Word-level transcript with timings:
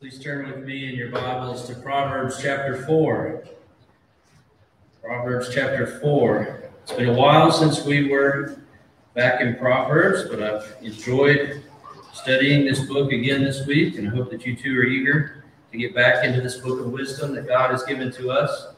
Please 0.00 0.20
turn 0.20 0.46
with 0.46 0.64
me 0.64 0.88
in 0.88 0.94
your 0.94 1.10
Bibles 1.10 1.66
to 1.66 1.74
Proverbs 1.74 2.38
chapter 2.40 2.84
4. 2.86 3.42
Proverbs 5.02 5.52
chapter 5.52 5.98
4. 5.98 6.70
It's 6.84 6.92
been 6.92 7.08
a 7.08 7.12
while 7.12 7.50
since 7.50 7.84
we 7.84 8.08
were 8.08 8.60
back 9.14 9.40
in 9.40 9.56
Proverbs, 9.56 10.30
but 10.30 10.40
I've 10.40 10.76
enjoyed 10.82 11.64
studying 12.12 12.64
this 12.64 12.84
book 12.84 13.10
again 13.10 13.42
this 13.42 13.66
week, 13.66 13.98
and 13.98 14.06
I 14.06 14.12
hope 14.12 14.30
that 14.30 14.46
you 14.46 14.54
too 14.54 14.78
are 14.78 14.84
eager 14.84 15.42
to 15.72 15.78
get 15.78 15.96
back 15.96 16.24
into 16.24 16.40
this 16.40 16.58
book 16.58 16.78
of 16.78 16.92
wisdom 16.92 17.34
that 17.34 17.48
God 17.48 17.72
has 17.72 17.82
given 17.82 18.12
to 18.12 18.30
us. 18.30 18.68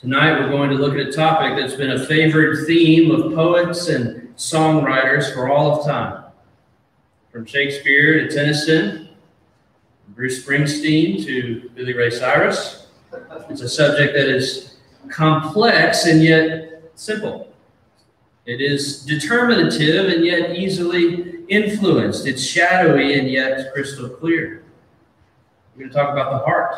Tonight, 0.00 0.40
we're 0.40 0.50
going 0.50 0.70
to 0.70 0.76
look 0.76 0.94
at 0.94 1.06
a 1.06 1.12
topic 1.12 1.56
that's 1.56 1.76
been 1.76 1.92
a 1.92 2.06
favorite 2.06 2.66
theme 2.66 3.12
of 3.12 3.32
poets 3.36 3.86
and 3.86 4.36
songwriters 4.36 5.32
for 5.32 5.48
all 5.48 5.78
of 5.78 5.86
time. 5.86 6.24
From 7.30 7.46
Shakespeare 7.46 8.26
to 8.26 8.34
Tennyson, 8.34 9.07
Bruce 10.08 10.44
Springsteen 10.44 11.24
to 11.24 11.70
Billy 11.74 11.94
Ray 11.94 12.10
Cyrus. 12.10 12.86
It's 13.48 13.62
a 13.62 13.68
subject 13.68 14.14
that 14.14 14.28
is 14.28 14.76
complex 15.08 16.06
and 16.06 16.22
yet 16.22 16.82
simple. 16.94 17.52
It 18.46 18.60
is 18.60 19.04
determinative 19.04 20.06
and 20.12 20.24
yet 20.24 20.56
easily 20.56 21.44
influenced. 21.48 22.26
It's 22.26 22.42
shadowy 22.42 23.18
and 23.18 23.30
yet 23.30 23.72
crystal 23.72 24.08
clear. 24.08 24.64
We're 25.74 25.80
going 25.80 25.90
to 25.90 25.96
talk 25.96 26.12
about 26.12 26.32
the 26.32 26.38
heart. 26.38 26.74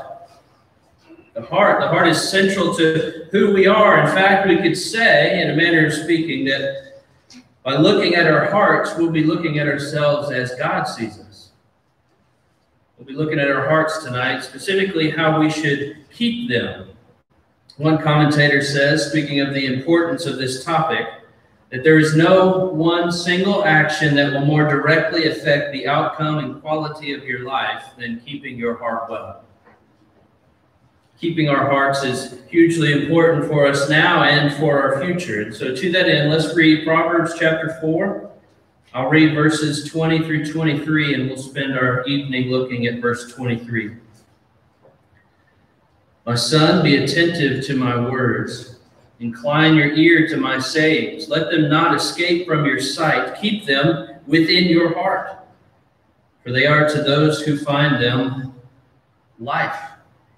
The 1.35 1.43
heart. 1.43 1.81
The 1.81 1.89
heart 1.89 2.09
is 2.09 2.31
central 2.31 2.75
to 2.75 3.29
who 3.31 3.55
we 3.55 3.67
are. 3.67 4.01
In 4.01 4.09
fact, 4.09 4.49
we 4.49 4.57
could 4.57 4.77
say, 4.77 5.41
in 5.43 5.51
a 5.51 5.57
manner 5.57 5.87
of 5.87 5.93
speaking, 5.93 6.45
that 6.47 7.03
by 7.63 7.77
looking 7.77 8.15
at 8.17 8.27
our 8.27 8.51
hearts, 8.51 8.97
we'll 8.97 9.11
be 9.11 9.23
looking 9.23 9.59
at 9.59 9.69
ourselves 9.69 10.31
as 10.31 10.55
God 10.57 10.85
sees 10.85 11.20
us. 11.20 11.20
We'll 13.01 13.07
be 13.07 13.15
looking 13.15 13.39
at 13.39 13.51
our 13.51 13.67
hearts 13.67 14.05
tonight, 14.05 14.41
specifically 14.45 15.09
how 15.09 15.41
we 15.41 15.49
should 15.51 15.97
keep 16.13 16.51
them. 16.51 16.91
One 17.79 17.97
commentator 17.97 18.61
says, 18.61 19.09
speaking 19.09 19.41
of 19.41 19.55
the 19.55 19.73
importance 19.73 20.27
of 20.27 20.37
this 20.37 20.63
topic, 20.63 21.07
that 21.71 21.83
there 21.83 21.99
is 21.99 22.15
no 22.15 22.67
one 22.67 23.11
single 23.11 23.65
action 23.65 24.15
that 24.17 24.35
will 24.35 24.45
more 24.45 24.69
directly 24.69 25.29
affect 25.29 25.73
the 25.73 25.89
outcome 25.89 26.41
and 26.41 26.61
quality 26.61 27.15
of 27.15 27.25
your 27.25 27.47
life 27.47 27.85
than 27.97 28.21
keeping 28.21 28.59
your 28.59 28.77
heart 28.77 29.09
well. 29.09 29.45
Keeping 31.19 31.49
our 31.49 31.71
hearts 31.71 32.05
is 32.05 32.43
hugely 32.51 32.93
important 32.93 33.49
for 33.49 33.67
us 33.67 33.89
now 33.89 34.25
and 34.25 34.53
for 34.57 34.79
our 34.79 35.03
future. 35.03 35.41
And 35.41 35.55
so, 35.55 35.75
to 35.75 35.93
that 35.93 36.07
end, 36.07 36.29
let's 36.29 36.55
read 36.55 36.85
Proverbs 36.85 37.33
chapter 37.39 37.79
4, 37.81 38.30
I'll 38.93 39.09
read 39.09 39.35
verses 39.35 39.89
20 39.89 40.25
through 40.25 40.53
23, 40.53 41.15
and 41.15 41.29
we'll 41.29 41.39
spend 41.39 41.79
our 41.79 42.03
evening 42.07 42.51
looking 42.51 42.87
at 42.87 43.01
verse 43.01 43.33
23. 43.33 43.97
My 46.27 46.35
son, 46.35 46.83
be 46.83 46.97
attentive 46.97 47.65
to 47.67 47.77
my 47.77 47.97
words. 48.01 48.81
Incline 49.21 49.77
your 49.77 49.93
ear 49.93 50.27
to 50.27 50.37
my 50.37 50.59
sayings. 50.59 51.29
Let 51.29 51.53
them 51.53 51.71
not 51.71 51.95
escape 51.95 52.49
from 52.49 52.65
your 52.65 52.81
sight. 52.81 53.41
Keep 53.41 53.65
them 53.65 54.09
within 54.27 54.65
your 54.65 54.93
heart. 54.95 55.39
For 56.43 56.51
they 56.51 56.67
are 56.67 56.89
to 56.89 57.03
those 57.03 57.43
who 57.43 57.59
find 57.59 58.03
them 58.03 58.55
life 59.39 59.79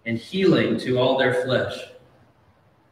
and 0.05 0.19
healing 0.19 0.79
to 0.81 0.99
all 0.99 1.17
their 1.17 1.43
flesh. 1.45 1.79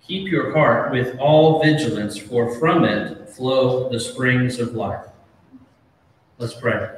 Keep 0.06 0.30
your 0.30 0.52
heart 0.52 0.90
with 0.90 1.18
all 1.18 1.62
vigilance, 1.62 2.16
for 2.16 2.58
from 2.58 2.84
it 2.84 3.28
flow 3.28 3.90
the 3.90 4.00
springs 4.00 4.58
of 4.58 4.74
life. 4.74 5.09
Let's 6.40 6.54
pray. 6.54 6.88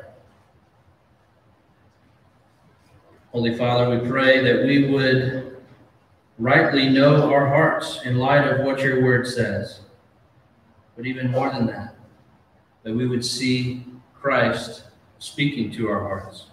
Holy 3.32 3.56
Father, 3.58 3.90
we 3.90 4.08
pray 4.08 4.40
that 4.40 4.64
we 4.64 4.88
would 4.88 5.56
rightly 6.38 6.88
know 6.88 7.28
our 7.32 7.48
hearts 7.48 8.02
in 8.04 8.18
light 8.18 8.46
of 8.46 8.64
what 8.64 8.78
your 8.78 9.02
word 9.02 9.26
says. 9.26 9.80
But 10.96 11.06
even 11.06 11.33
more 11.33 11.50
than 11.50 11.67
that, 11.67 11.96
that 12.84 12.94
we 12.94 13.08
would 13.08 13.24
see 13.24 13.84
Christ 14.14 14.84
speaking 15.18 15.72
to 15.72 15.88
our 15.88 16.02
hearts. 16.02 16.46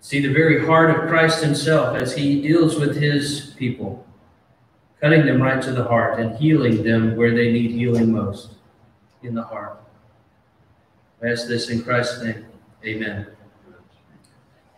See 0.00 0.18
the 0.18 0.32
very 0.32 0.66
heart 0.66 0.90
of 0.90 1.08
Christ 1.08 1.40
himself 1.40 1.96
as 1.96 2.16
he 2.16 2.42
deals 2.42 2.80
with 2.80 2.96
his 2.96 3.54
people, 3.56 4.04
cutting 5.00 5.24
them 5.24 5.40
right 5.40 5.62
to 5.62 5.70
the 5.70 5.84
heart 5.84 6.18
and 6.18 6.36
healing 6.36 6.82
them 6.82 7.14
where 7.14 7.32
they 7.32 7.52
need 7.52 7.70
healing 7.70 8.10
most, 8.10 8.54
in 9.22 9.36
the 9.36 9.44
heart. 9.44 9.80
I 11.22 11.28
ask 11.28 11.46
this 11.46 11.68
in 11.68 11.82
Christ's 11.82 12.22
name. 12.22 12.46
Amen. 12.84 13.26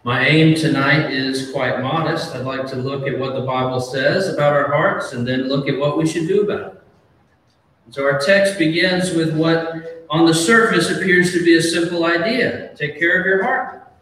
My 0.03 0.27
aim 0.27 0.57
tonight 0.57 1.13
is 1.13 1.53
quite 1.53 1.81
modest. 1.81 2.35
I'd 2.35 2.45
like 2.45 2.67
to 2.69 2.77
look 2.77 3.07
at 3.07 3.17
what 3.17 3.35
the 3.35 3.43
Bible 3.43 3.81
says 3.81 4.29
about 4.29 4.53
our 4.53 4.67
hearts 4.67 5.13
and 5.13 5.27
then 5.27 5.49
look 5.49 5.69
at 5.69 5.79
what 5.79 5.97
we 5.97 6.05
should 6.05 6.27
do 6.27 6.43
about 6.43 6.75
it. 6.75 6.83
So 7.91 8.05
our 8.05 8.19
text 8.19 8.59
begins 8.59 9.13
with 9.13 9.37
what 9.37 10.05
on 10.11 10.27
the 10.27 10.35
surface 10.35 10.91
appears 10.91 11.33
to 11.33 11.45
be 11.45 11.57
a 11.57 11.63
simple 11.63 12.05
idea. 12.05 12.75
Take 12.75 12.99
care 12.99 13.21
of 13.21 13.27
your 13.27 13.45
heart. 13.45 13.93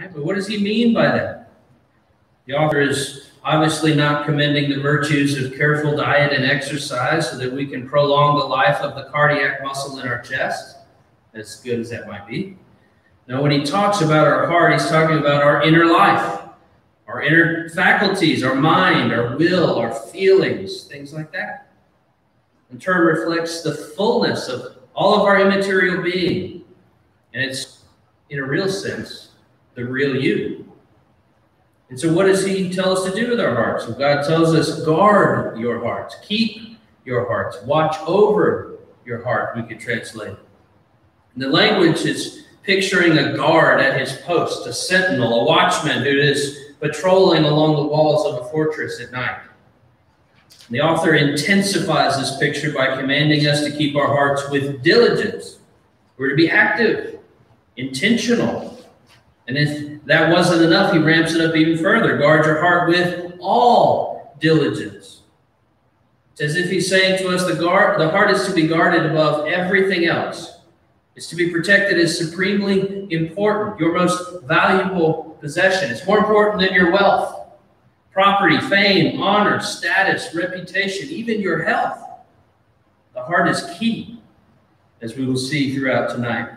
Right? 0.00 0.10
But 0.10 0.24
what 0.24 0.36
does 0.36 0.46
he 0.46 0.62
mean 0.62 0.94
by 0.94 1.08
that? 1.08 1.50
The 2.46 2.54
author 2.54 2.80
is 2.80 3.32
obviously 3.44 3.94
not 3.94 4.24
commending 4.24 4.70
the 4.70 4.80
virtues 4.80 5.36
of 5.36 5.54
careful 5.58 5.94
diet 5.94 6.32
and 6.32 6.44
exercise 6.44 7.30
so 7.30 7.36
that 7.36 7.52
we 7.52 7.66
can 7.66 7.86
prolong 7.86 8.38
the 8.38 8.46
life 8.46 8.78
of 8.78 8.94
the 8.94 9.10
cardiac 9.10 9.62
muscle 9.62 9.98
in 9.98 10.08
our 10.08 10.22
chest 10.22 10.78
as 11.34 11.56
good 11.56 11.80
as 11.80 11.90
that 11.90 12.06
might 12.06 12.26
be. 12.26 12.56
Now, 13.28 13.42
when 13.42 13.52
he 13.52 13.62
talks 13.62 14.00
about 14.00 14.26
our 14.26 14.46
heart, 14.46 14.72
he's 14.72 14.88
talking 14.88 15.18
about 15.18 15.42
our 15.42 15.62
inner 15.62 15.86
life, 15.86 16.42
our 17.06 17.22
inner 17.22 17.68
faculties, 17.70 18.42
our 18.42 18.54
mind, 18.54 19.12
our 19.12 19.36
will, 19.36 19.76
our 19.78 19.94
feelings, 19.94 20.84
things 20.84 21.12
like 21.12 21.32
that. 21.32 21.72
The 22.70 22.78
term 22.78 23.06
reflects 23.06 23.62
the 23.62 23.74
fullness 23.74 24.48
of 24.48 24.78
all 24.94 25.14
of 25.14 25.22
our 25.22 25.40
immaterial 25.40 26.02
being. 26.02 26.64
And 27.32 27.44
it's, 27.44 27.84
in 28.30 28.38
a 28.38 28.44
real 28.44 28.68
sense, 28.68 29.30
the 29.74 29.84
real 29.84 30.16
you. 30.16 30.72
And 31.90 32.00
so, 32.00 32.12
what 32.12 32.24
does 32.24 32.44
he 32.44 32.72
tell 32.72 32.96
us 32.96 33.04
to 33.04 33.14
do 33.14 33.30
with 33.30 33.40
our 33.40 33.54
hearts? 33.54 33.86
Well, 33.86 33.98
God 33.98 34.26
tells 34.26 34.54
us, 34.54 34.82
guard 34.84 35.58
your 35.58 35.84
hearts, 35.84 36.16
keep 36.22 36.78
your 37.04 37.26
hearts, 37.26 37.60
watch 37.64 37.96
over 38.06 38.78
your 39.04 39.22
heart, 39.22 39.56
we 39.56 39.62
could 39.62 39.78
translate. 39.78 40.36
The 41.36 41.48
language 41.48 42.04
is 42.04 42.44
picturing 42.62 43.18
a 43.18 43.34
guard 43.36 43.80
at 43.80 43.98
his 43.98 44.12
post, 44.22 44.66
a 44.66 44.72
sentinel, 44.72 45.40
a 45.40 45.44
watchman 45.44 46.02
who 46.02 46.10
is 46.10 46.74
patrolling 46.80 47.44
along 47.44 47.76
the 47.76 47.84
walls 47.84 48.26
of 48.26 48.44
a 48.44 48.50
fortress 48.50 49.00
at 49.00 49.12
night. 49.12 49.40
The 50.70 50.80
author 50.80 51.14
intensifies 51.14 52.18
this 52.18 52.38
picture 52.38 52.72
by 52.72 52.96
commanding 52.96 53.46
us 53.46 53.64
to 53.64 53.70
keep 53.70 53.96
our 53.96 54.06
hearts 54.06 54.48
with 54.50 54.82
diligence. 54.82 55.58
We're 56.16 56.30
to 56.30 56.36
be 56.36 56.50
active, 56.50 57.18
intentional. 57.76 58.78
And 59.48 59.56
if 59.56 60.04
that 60.04 60.30
wasn't 60.30 60.62
enough, 60.62 60.92
he 60.92 60.98
ramps 60.98 61.34
it 61.34 61.40
up 61.40 61.56
even 61.56 61.82
further. 61.82 62.18
Guard 62.18 62.46
your 62.46 62.60
heart 62.60 62.88
with 62.88 63.34
all 63.40 64.36
diligence. 64.38 65.22
It's 66.32 66.40
as 66.40 66.56
if 66.56 66.70
he's 66.70 66.88
saying 66.88 67.18
to 67.18 67.34
us 67.34 67.44
the 67.46 67.54
guard 67.54 68.00
the 68.00 68.08
heart 68.08 68.30
is 68.30 68.46
to 68.46 68.54
be 68.54 68.66
guarded 68.66 69.04
above 69.06 69.46
everything 69.46 70.06
else 70.06 70.58
is 71.14 71.26
to 71.28 71.36
be 71.36 71.50
protected 71.50 71.98
as 71.98 72.16
supremely 72.16 73.06
important, 73.12 73.78
your 73.78 73.94
most 73.94 74.42
valuable 74.44 75.36
possession. 75.40 75.90
It's 75.90 76.06
more 76.06 76.18
important 76.18 76.60
than 76.60 76.72
your 76.72 76.90
wealth, 76.90 77.48
property, 78.12 78.58
fame, 78.58 79.20
honor, 79.20 79.60
status, 79.60 80.34
reputation, 80.34 81.08
even 81.10 81.40
your 81.40 81.62
health. 81.64 81.98
The 83.14 83.22
heart 83.22 83.48
is 83.48 83.64
key, 83.78 84.20
as 85.02 85.16
we 85.16 85.26
will 85.26 85.36
see 85.36 85.74
throughout 85.74 86.10
tonight. 86.10 86.50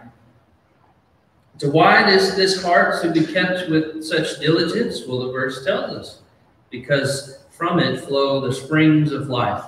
So 1.57 1.69
why 1.69 2.09
is 2.09 2.35
this 2.35 2.61
heart 2.61 3.01
to 3.01 3.11
be 3.11 3.25
kept 3.25 3.69
with 3.69 4.03
such 4.03 4.39
diligence? 4.39 5.05
Well, 5.07 5.19
the 5.19 5.31
verse 5.31 5.65
tells 5.65 5.91
us, 5.91 6.21
because 6.69 7.39
from 7.49 7.79
it 7.79 8.01
flow 8.01 8.41
the 8.41 8.53
springs 8.53 9.11
of 9.11 9.29
life. 9.29 9.63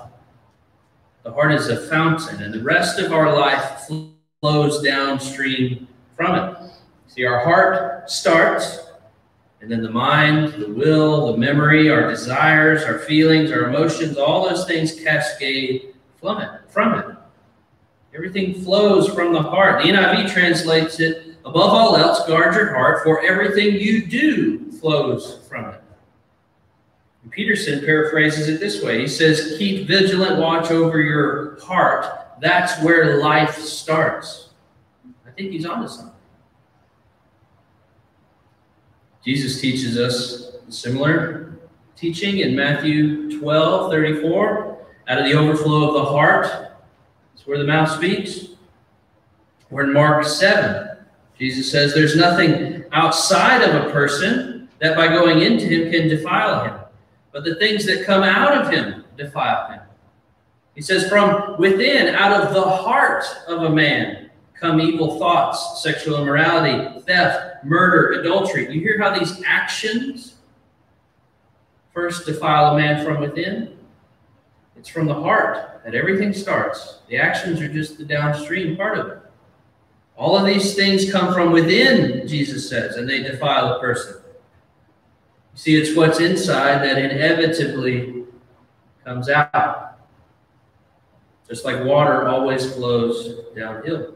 The 1.23 1.31
heart 1.31 1.53
is 1.53 1.69
a 1.69 1.87
fountain, 1.87 2.41
and 2.41 2.53
the 2.53 2.63
rest 2.63 2.99
of 2.99 3.11
our 3.11 3.33
life 3.33 3.81
flows 3.81 4.11
flows 4.47 4.81
downstream 4.81 5.89
from 6.15 6.35
it. 6.35 6.71
See, 7.07 7.25
our 7.25 7.43
heart 7.43 8.09
starts, 8.09 8.79
and 9.59 9.69
then 9.69 9.81
the 9.81 9.91
mind, 9.91 10.53
the 10.53 10.69
will, 10.69 11.33
the 11.33 11.37
memory, 11.37 11.89
our 11.89 12.09
desires, 12.09 12.83
our 12.83 12.99
feelings, 12.99 13.51
our 13.51 13.63
emotions, 13.67 14.17
all 14.17 14.47
those 14.47 14.65
things 14.65 14.97
cascade 15.03 15.93
from 16.15 16.39
it. 16.41 16.49
From 16.69 16.97
it. 16.97 17.05
Everything 18.15 18.53
flows 18.63 19.13
from 19.13 19.33
the 19.33 19.41
heart. 19.41 19.83
The 19.83 19.89
NIV 19.89 20.31
translates 20.31 21.01
it, 21.01 21.35
above 21.43 21.73
all 21.73 21.97
else, 21.97 22.25
guard 22.25 22.55
your 22.55 22.73
heart, 22.73 23.03
for 23.03 23.21
everything 23.25 23.73
you 23.73 24.05
do 24.05 24.71
flows 24.71 25.45
from 25.49 25.65
it. 25.65 25.81
Peterson 27.31 27.81
paraphrases 27.83 28.47
it 28.47 28.61
this 28.61 28.81
way. 28.81 29.01
He 29.01 29.07
says, 29.09 29.57
keep 29.57 29.87
vigilant 29.87 30.39
watch 30.39 30.71
over 30.71 31.01
your 31.01 31.59
heart 31.59 32.26
that's 32.39 32.81
where 32.83 33.17
life 33.19 33.57
starts. 33.57 34.49
I 35.25 35.31
think 35.31 35.51
he's 35.51 35.65
onto 35.65 35.87
something. 35.87 36.13
Jesus 39.23 39.59
teaches 39.59 39.97
us 39.97 40.51
similar 40.69 41.57
teaching 41.95 42.39
in 42.39 42.55
Matthew 42.55 43.39
12 43.39 43.91
34. 43.91 44.77
Out 45.09 45.19
of 45.19 45.25
the 45.25 45.33
overflow 45.33 45.87
of 45.87 45.93
the 45.93 46.03
heart, 46.03 46.47
it's 47.33 47.47
where 47.47 47.57
the 47.57 47.63
mouth 47.63 47.89
speaks. 47.89 48.47
Or 49.71 49.83
in 49.83 49.93
Mark 49.93 50.25
7, 50.25 50.97
Jesus 51.37 51.71
says, 51.71 51.93
There's 51.93 52.15
nothing 52.15 52.83
outside 52.91 53.61
of 53.61 53.85
a 53.85 53.91
person 53.91 54.69
that 54.79 54.95
by 54.95 55.07
going 55.07 55.41
into 55.41 55.65
him 55.65 55.91
can 55.91 56.07
defile 56.07 56.65
him, 56.65 56.79
but 57.31 57.43
the 57.43 57.55
things 57.55 57.85
that 57.85 58.05
come 58.05 58.23
out 58.23 58.57
of 58.57 58.71
him 58.71 59.05
defile 59.17 59.71
him. 59.71 59.81
He 60.77 60.83
says, 60.83 61.09
From 61.09 61.57
within, 61.57 62.13
out 62.13 62.39
of 62.39 62.53
the 62.53 62.61
heart 62.61 63.25
of 63.47 63.63
a 63.63 63.69
man, 63.71 64.29
come 64.53 64.79
evil 64.79 65.17
thoughts, 65.17 65.81
sexual 65.81 66.21
immorality, 66.21 67.01
theft, 67.01 67.65
murder, 67.65 68.21
adultery. 68.21 68.71
You 68.71 68.79
hear 68.79 69.01
how 69.01 69.17
these 69.17 69.41
actions 69.43 70.35
first 71.95 72.27
defile 72.27 72.75
a 72.75 72.77
man 72.77 73.03
from 73.03 73.21
within? 73.21 73.75
It's 74.75 74.87
from 74.87 75.07
the 75.07 75.15
heart 75.15 75.81
that 75.83 75.95
everything 75.95 76.31
starts. 76.31 76.99
The 77.09 77.17
actions 77.17 77.59
are 77.59 77.73
just 77.73 77.97
the 77.97 78.05
downstream 78.05 78.77
part 78.77 78.99
of 78.99 79.07
it. 79.07 79.17
All 80.15 80.37
of 80.37 80.45
these 80.45 80.75
things 80.75 81.11
come 81.11 81.33
from 81.33 81.51
within, 81.51 82.27
Jesus 82.27 82.69
says, 82.69 82.97
and 82.97 83.09
they 83.09 83.23
defile 83.23 83.73
a 83.73 83.79
person. 83.79 84.21
You 85.53 85.57
see, 85.57 85.75
it's 85.75 85.97
what's 85.97 86.19
inside 86.19 86.83
that 86.83 86.99
inevitably 86.99 88.25
comes 89.03 89.27
out. 89.27 89.86
Just 91.49 91.63
like 91.63 91.83
water 91.83 92.27
always 92.27 92.73
flows 92.73 93.45
downhill. 93.55 94.15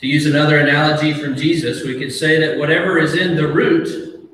To 0.00 0.06
use 0.06 0.26
another 0.26 0.58
analogy 0.58 1.14
from 1.14 1.36
Jesus, 1.36 1.84
we 1.84 1.98
could 1.98 2.12
say 2.12 2.38
that 2.40 2.58
whatever 2.58 2.98
is 2.98 3.14
in 3.14 3.36
the 3.36 3.48
root, 3.48 4.28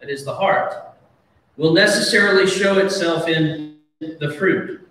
that 0.00 0.08
is 0.08 0.24
the 0.24 0.34
heart, 0.34 0.74
will 1.56 1.72
necessarily 1.72 2.46
show 2.46 2.78
itself 2.78 3.26
in 3.28 3.78
the 3.98 4.34
fruit. 4.38 4.88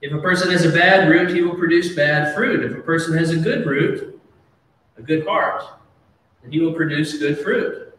If 0.00 0.12
a 0.12 0.18
person 0.18 0.50
has 0.50 0.64
a 0.64 0.70
bad 0.70 1.08
root, 1.08 1.30
he 1.30 1.42
will 1.42 1.54
produce 1.54 1.94
bad 1.94 2.34
fruit. 2.34 2.70
If 2.70 2.76
a 2.76 2.82
person 2.82 3.16
has 3.16 3.30
a 3.30 3.36
good 3.36 3.66
root, 3.66 4.20
a 4.96 5.02
good 5.02 5.26
heart, 5.26 5.62
then 6.42 6.52
he 6.52 6.60
will 6.60 6.74
produce 6.74 7.18
good 7.18 7.38
fruit. 7.38 7.96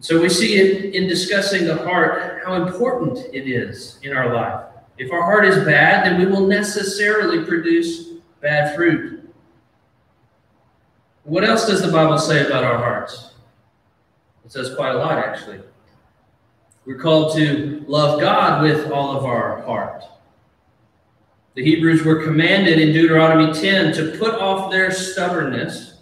So 0.00 0.20
we 0.20 0.28
see 0.28 0.60
in, 0.60 0.94
in 0.94 1.08
discussing 1.08 1.64
the 1.64 1.76
heart 1.76 2.42
how 2.44 2.54
important 2.54 3.18
it 3.32 3.48
is 3.48 3.98
in 4.02 4.16
our 4.16 4.34
life. 4.34 4.71
If 5.02 5.10
our 5.10 5.22
heart 5.22 5.44
is 5.44 5.56
bad, 5.64 6.06
then 6.06 6.20
we 6.20 6.26
will 6.26 6.46
necessarily 6.46 7.44
produce 7.44 8.10
bad 8.40 8.76
fruit. 8.76 9.34
What 11.24 11.42
else 11.42 11.66
does 11.66 11.82
the 11.82 11.90
Bible 11.90 12.18
say 12.18 12.46
about 12.46 12.62
our 12.62 12.78
hearts? 12.78 13.32
It 14.44 14.52
says 14.52 14.76
quite 14.76 14.94
a 14.94 14.98
lot, 14.98 15.18
actually. 15.18 15.58
We're 16.86 17.00
called 17.00 17.36
to 17.36 17.84
love 17.88 18.20
God 18.20 18.62
with 18.62 18.92
all 18.92 19.16
of 19.16 19.24
our 19.24 19.62
heart. 19.62 20.04
The 21.54 21.64
Hebrews 21.64 22.04
were 22.04 22.22
commanded 22.22 22.78
in 22.78 22.92
Deuteronomy 22.92 23.52
10 23.52 23.92
to 23.94 24.16
put 24.16 24.34
off 24.34 24.70
their 24.70 24.92
stubbornness, 24.92 25.98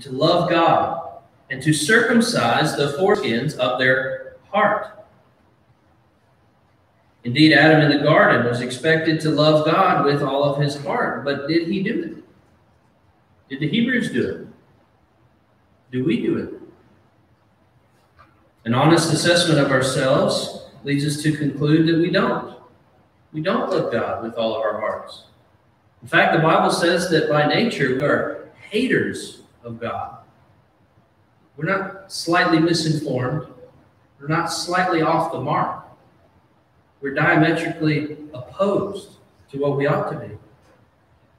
to 0.00 0.10
love 0.10 0.50
God, 0.50 1.20
and 1.48 1.62
to 1.62 1.72
circumcise 1.72 2.76
the 2.76 2.96
foreskins 2.98 3.56
of 3.56 3.78
their 3.78 4.34
heart. 4.50 4.97
Indeed, 7.28 7.52
Adam 7.52 7.82
in 7.82 7.98
the 7.98 8.02
garden 8.02 8.46
was 8.46 8.62
expected 8.62 9.20
to 9.20 9.28
love 9.28 9.66
God 9.66 10.06
with 10.06 10.22
all 10.22 10.44
of 10.44 10.62
his 10.62 10.82
heart, 10.82 11.26
but 11.26 11.46
did 11.46 11.68
he 11.68 11.82
do 11.82 12.02
it? 12.02 13.50
Did 13.50 13.60
the 13.60 13.68
Hebrews 13.68 14.10
do 14.12 14.26
it? 14.30 14.46
Do 15.92 16.06
we 16.06 16.22
do 16.22 16.38
it? 16.38 16.54
An 18.64 18.72
honest 18.72 19.12
assessment 19.12 19.60
of 19.60 19.70
ourselves 19.70 20.68
leads 20.84 21.04
us 21.04 21.22
to 21.22 21.36
conclude 21.36 21.86
that 21.88 22.00
we 22.00 22.10
don't. 22.10 22.56
We 23.34 23.42
don't 23.42 23.68
love 23.68 23.92
God 23.92 24.22
with 24.22 24.32
all 24.36 24.56
of 24.56 24.62
our 24.62 24.80
hearts. 24.80 25.24
In 26.00 26.08
fact, 26.08 26.34
the 26.34 26.42
Bible 26.42 26.70
says 26.70 27.10
that 27.10 27.28
by 27.28 27.46
nature 27.46 27.96
we 27.96 28.00
are 28.00 28.48
haters 28.70 29.42
of 29.62 29.78
God. 29.78 30.16
We're 31.58 31.66
not 31.66 32.10
slightly 32.10 32.58
misinformed. 32.58 33.52
We're 34.18 34.28
not 34.28 34.46
slightly 34.46 35.02
off 35.02 35.30
the 35.30 35.42
mark. 35.42 35.87
We're 37.00 37.14
diametrically 37.14 38.16
opposed 38.34 39.16
to 39.50 39.58
what 39.58 39.76
we 39.76 39.86
ought 39.86 40.10
to 40.10 40.18
be. 40.18 40.34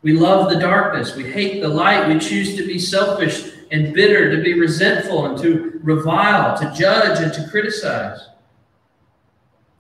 We 0.01 0.13
love 0.13 0.49
the 0.49 0.59
darkness. 0.59 1.15
We 1.15 1.29
hate 1.29 1.61
the 1.61 1.67
light. 1.67 2.07
We 2.07 2.19
choose 2.19 2.55
to 2.55 2.65
be 2.65 2.79
selfish 2.79 3.51
and 3.71 3.93
bitter, 3.93 4.35
to 4.35 4.41
be 4.41 4.59
resentful 4.59 5.25
and 5.25 5.37
to 5.39 5.79
revile, 5.83 6.57
to 6.57 6.73
judge 6.73 7.19
and 7.19 7.33
to 7.33 7.49
criticize. 7.49 8.29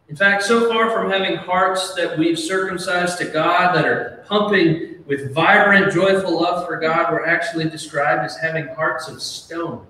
In 0.09 0.15
fact, 0.15 0.43
so 0.43 0.71
far 0.71 0.89
from 0.91 1.09
having 1.09 1.37
hearts 1.37 1.93
that 1.93 2.17
we've 2.17 2.37
circumcised 2.37 3.17
to 3.19 3.25
God 3.25 3.75
that 3.75 3.85
are 3.85 4.25
pumping 4.27 5.03
with 5.05 5.33
vibrant, 5.33 5.93
joyful 5.93 6.41
love 6.41 6.67
for 6.67 6.77
God, 6.77 7.11
we're 7.11 7.25
actually 7.25 7.69
described 7.69 8.23
as 8.23 8.37
having 8.37 8.67
hearts 8.69 9.07
of 9.07 9.21
stone. 9.21 9.85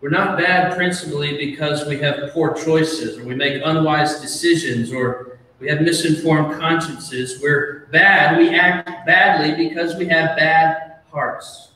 We're 0.00 0.10
not 0.10 0.38
bad 0.38 0.74
principally 0.76 1.36
because 1.36 1.86
we 1.86 1.98
have 1.98 2.32
poor 2.32 2.54
choices 2.54 3.18
or 3.18 3.24
we 3.24 3.34
make 3.34 3.60
unwise 3.64 4.20
decisions 4.20 4.92
or 4.92 5.38
we 5.58 5.68
have 5.68 5.82
misinformed 5.82 6.58
consciences. 6.58 7.38
We're 7.42 7.86
bad. 7.92 8.38
We 8.38 8.54
act 8.54 9.06
badly 9.06 9.68
because 9.68 9.96
we 9.96 10.06
have 10.06 10.36
bad 10.36 11.00
hearts. 11.12 11.72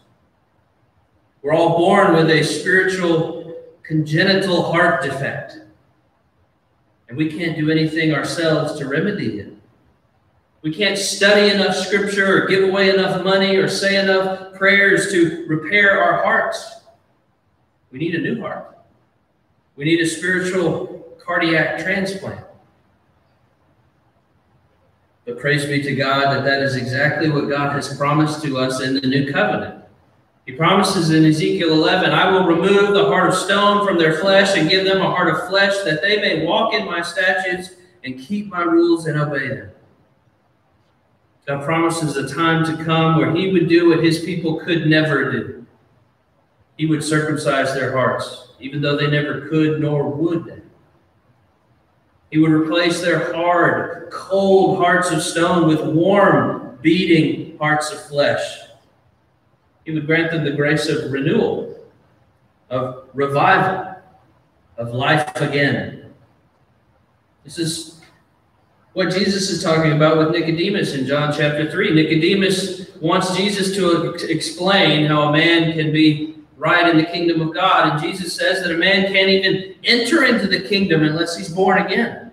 We're 1.42 1.52
all 1.52 1.76
born 1.76 2.14
with 2.14 2.30
a 2.30 2.42
spiritual 2.42 3.62
congenital 3.82 4.72
heart 4.72 5.02
defect. 5.02 5.58
And 7.08 7.18
we 7.18 7.30
can't 7.30 7.58
do 7.58 7.70
anything 7.70 8.14
ourselves 8.14 8.78
to 8.78 8.88
remedy 8.88 9.40
it. 9.40 9.54
We 10.62 10.74
can't 10.74 10.96
study 10.96 11.50
enough 11.50 11.76
scripture 11.76 12.44
or 12.44 12.46
give 12.46 12.66
away 12.66 12.88
enough 12.88 13.22
money 13.22 13.56
or 13.56 13.68
say 13.68 14.02
enough 14.02 14.54
prayers 14.54 15.12
to 15.12 15.44
repair 15.46 16.02
our 16.02 16.24
hearts. 16.24 16.83
We 17.94 18.00
need 18.00 18.16
a 18.16 18.18
new 18.18 18.40
heart. 18.40 18.76
We 19.76 19.84
need 19.84 20.00
a 20.00 20.06
spiritual 20.06 21.16
cardiac 21.24 21.78
transplant. 21.78 22.44
But 25.24 25.38
praise 25.38 25.64
be 25.64 25.80
to 25.80 25.94
God 25.94 26.34
that 26.34 26.44
that 26.44 26.60
is 26.60 26.74
exactly 26.74 27.30
what 27.30 27.48
God 27.48 27.72
has 27.72 27.96
promised 27.96 28.42
to 28.42 28.58
us 28.58 28.80
in 28.80 28.94
the 28.94 29.06
new 29.06 29.32
covenant. 29.32 29.84
He 30.44 30.54
promises 30.54 31.10
in 31.10 31.24
Ezekiel 31.24 31.72
11, 31.72 32.10
I 32.10 32.32
will 32.32 32.48
remove 32.48 32.94
the 32.94 33.04
heart 33.04 33.28
of 33.28 33.36
stone 33.36 33.86
from 33.86 33.96
their 33.96 34.18
flesh 34.18 34.56
and 34.56 34.68
give 34.68 34.84
them 34.84 35.00
a 35.00 35.08
heart 35.08 35.32
of 35.32 35.48
flesh 35.48 35.74
that 35.84 36.02
they 36.02 36.16
may 36.16 36.44
walk 36.44 36.74
in 36.74 36.84
my 36.86 37.00
statutes 37.00 37.74
and 38.02 38.18
keep 38.18 38.48
my 38.48 38.62
rules 38.62 39.06
and 39.06 39.20
obey 39.20 39.50
them. 39.50 39.70
God 41.46 41.64
promises 41.64 42.16
a 42.16 42.34
time 42.34 42.64
to 42.64 42.84
come 42.84 43.18
where 43.18 43.30
he 43.30 43.52
would 43.52 43.68
do 43.68 43.90
what 43.90 44.02
his 44.02 44.24
people 44.24 44.58
could 44.58 44.88
never 44.88 45.30
do. 45.30 45.63
He 46.76 46.86
would 46.86 47.04
circumcise 47.04 47.74
their 47.74 47.92
hearts, 47.92 48.48
even 48.60 48.80
though 48.80 48.96
they 48.96 49.06
never 49.08 49.48
could 49.48 49.80
nor 49.80 50.08
would. 50.08 50.62
He 52.30 52.38
would 52.38 52.50
replace 52.50 53.00
their 53.00 53.32
hard, 53.32 54.10
cold 54.10 54.78
hearts 54.78 55.10
of 55.12 55.22
stone 55.22 55.68
with 55.68 55.80
warm, 55.84 56.78
beating 56.82 57.56
hearts 57.58 57.92
of 57.92 58.04
flesh. 58.06 58.42
He 59.84 59.92
would 59.92 60.06
grant 60.06 60.32
them 60.32 60.44
the 60.44 60.50
grace 60.50 60.88
of 60.88 61.12
renewal, 61.12 61.78
of 62.70 63.08
revival, 63.14 63.94
of 64.76 64.92
life 64.92 65.36
again. 65.36 66.12
This 67.44 67.58
is 67.58 68.00
what 68.94 69.12
Jesus 69.12 69.50
is 69.50 69.62
talking 69.62 69.92
about 69.92 70.18
with 70.18 70.30
Nicodemus 70.30 70.94
in 70.94 71.06
John 71.06 71.32
chapter 71.32 71.70
3. 71.70 71.94
Nicodemus 71.94 72.96
wants 72.96 73.36
Jesus 73.36 73.76
to 73.76 74.14
explain 74.28 75.06
how 75.06 75.28
a 75.28 75.32
man 75.32 75.72
can 75.74 75.92
be 75.92 76.33
right 76.64 76.88
in 76.88 76.96
the 76.96 77.04
kingdom 77.04 77.40
of 77.40 77.54
God. 77.54 77.92
And 77.92 78.02
Jesus 78.02 78.34
says 78.34 78.62
that 78.62 78.72
a 78.72 78.78
man 78.78 79.12
can't 79.12 79.28
even 79.28 79.74
enter 79.84 80.24
into 80.24 80.48
the 80.48 80.60
kingdom 80.60 81.02
unless 81.02 81.36
he's 81.36 81.50
born 81.50 81.78
again 81.78 82.24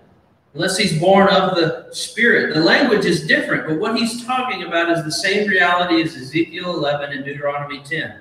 unless 0.54 0.76
he's 0.76 0.98
born 0.98 1.28
of 1.28 1.54
the 1.56 1.88
Spirit. 1.92 2.54
The 2.54 2.60
language 2.60 3.04
is 3.04 3.26
different, 3.26 3.66
but 3.66 3.78
what 3.78 3.96
he's 3.96 4.24
talking 4.24 4.64
about 4.64 4.90
is 4.90 5.04
the 5.04 5.12
same 5.12 5.48
reality 5.48 6.02
as 6.02 6.14
Ezekiel 6.14 6.74
11 6.76 7.12
and 7.12 7.24
Deuteronomy 7.24 7.80
10. 7.82 8.20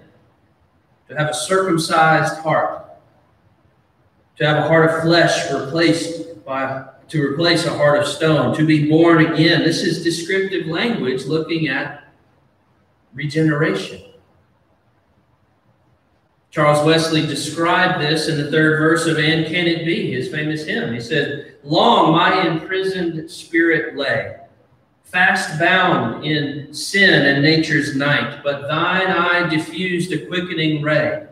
To 1.09 1.17
have 1.17 1.29
a 1.29 1.33
circumcised 1.33 2.37
heart, 2.37 2.85
to 4.37 4.45
have 4.45 4.57
a 4.57 4.67
heart 4.67 4.89
of 4.89 5.01
flesh 5.01 5.51
replaced 5.51 6.43
by 6.45 6.85
to 7.09 7.21
replace 7.21 7.65
a 7.65 7.77
heart 7.77 7.99
of 7.99 8.07
stone, 8.07 8.55
to 8.55 8.65
be 8.65 8.89
born 8.89 9.25
again. 9.25 9.63
This 9.63 9.83
is 9.83 10.01
descriptive 10.01 10.67
language 10.67 11.25
looking 11.25 11.67
at 11.67 12.05
regeneration. 13.13 14.01
Charles 16.51 16.85
Wesley 16.85 17.25
described 17.25 18.01
this 18.01 18.27
in 18.27 18.35
the 18.35 18.51
third 18.51 18.77
verse 18.77 19.07
of 19.07 19.17
And 19.17 19.45
Can 19.45 19.67
It 19.67 19.85
Be, 19.85 20.11
his 20.11 20.27
famous 20.27 20.65
hymn. 20.65 20.93
He 20.93 20.99
said, 20.99 21.55
Long 21.63 22.11
my 22.11 22.45
imprisoned 22.45 23.31
spirit 23.31 23.95
lay, 23.95 24.35
fast 25.05 25.57
bound 25.57 26.25
in 26.25 26.73
sin 26.73 27.25
and 27.25 27.41
nature's 27.41 27.95
night, 27.95 28.41
but 28.43 28.63
thine 28.63 29.07
eye 29.07 29.47
diffused 29.47 30.11
a 30.11 30.25
quickening 30.25 30.81
ray. 30.81 31.25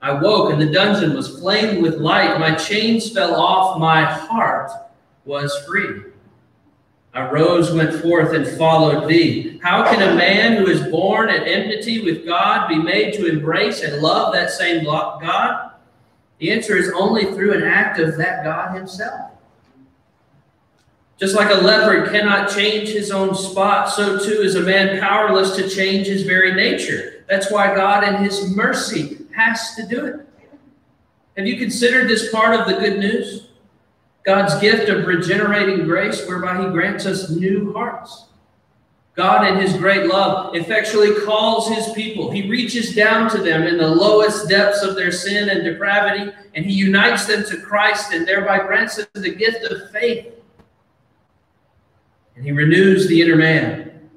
I 0.00 0.12
woke, 0.12 0.50
and 0.50 0.60
the 0.60 0.72
dungeon 0.72 1.14
was 1.14 1.38
flamed 1.38 1.82
with 1.82 1.96
light. 1.96 2.40
My 2.40 2.54
chains 2.54 3.10
fell 3.10 3.34
off, 3.34 3.78
my 3.78 4.02
heart 4.02 4.70
was 5.26 5.54
free. 5.66 6.04
I 7.14 7.30
rose, 7.30 7.72
went 7.72 7.94
forth, 8.02 8.32
and 8.32 8.46
followed 8.58 9.08
thee. 9.08 9.60
How 9.62 9.84
can 9.84 10.02
a 10.02 10.16
man 10.16 10.56
who 10.56 10.66
is 10.66 10.82
born 10.90 11.30
at 11.30 11.46
enmity 11.46 12.00
with 12.00 12.26
God 12.26 12.68
be 12.68 12.76
made 12.76 13.14
to 13.14 13.26
embrace 13.26 13.82
and 13.82 14.02
love 14.02 14.32
that 14.32 14.50
same 14.50 14.84
God? 14.84 15.70
The 16.38 16.50
answer 16.50 16.76
is 16.76 16.90
only 16.90 17.26
through 17.26 17.54
an 17.54 17.62
act 17.62 18.00
of 18.00 18.16
that 18.16 18.42
God 18.42 18.74
himself. 18.76 19.30
Just 21.16 21.36
like 21.36 21.50
a 21.50 21.60
leopard 21.60 22.10
cannot 22.10 22.50
change 22.50 22.88
his 22.88 23.12
own 23.12 23.36
spot, 23.36 23.88
so 23.88 24.18
too 24.18 24.42
is 24.42 24.56
a 24.56 24.60
man 24.60 25.00
powerless 25.00 25.54
to 25.54 25.68
change 25.68 26.08
his 26.08 26.24
very 26.24 26.52
nature. 26.52 27.24
That's 27.28 27.50
why 27.50 27.74
God, 27.76 28.02
in 28.02 28.16
his 28.16 28.50
mercy, 28.54 29.18
has 29.36 29.76
to 29.76 29.86
do 29.86 30.04
it. 30.04 30.26
Have 31.36 31.46
you 31.46 31.56
considered 31.56 32.08
this 32.08 32.32
part 32.32 32.58
of 32.58 32.66
the 32.66 32.74
good 32.74 32.98
news? 32.98 33.43
God's 34.24 34.58
gift 34.58 34.88
of 34.88 35.06
regenerating 35.06 35.84
grace, 35.84 36.26
whereby 36.26 36.62
he 36.62 36.70
grants 36.70 37.04
us 37.06 37.30
new 37.30 37.72
hearts. 37.72 38.26
God, 39.16 39.46
in 39.46 39.60
his 39.60 39.76
great 39.76 40.06
love, 40.06 40.56
effectually 40.56 41.14
calls 41.24 41.68
his 41.68 41.92
people. 41.92 42.30
He 42.30 42.50
reaches 42.50 42.96
down 42.96 43.30
to 43.30 43.38
them 43.38 43.62
in 43.62 43.78
the 43.78 43.86
lowest 43.86 44.48
depths 44.48 44.82
of 44.82 44.96
their 44.96 45.12
sin 45.12 45.50
and 45.50 45.62
depravity, 45.62 46.32
and 46.54 46.66
he 46.66 46.72
unites 46.72 47.26
them 47.26 47.44
to 47.44 47.58
Christ 47.58 48.12
and 48.12 48.26
thereby 48.26 48.58
grants 48.58 48.96
them 48.96 49.06
the 49.12 49.34
gift 49.34 49.62
of 49.70 49.90
faith. 49.92 50.32
And 52.34 52.44
he 52.44 52.50
renews 52.50 53.06
the 53.06 53.22
inner 53.22 53.36
man. 53.36 54.10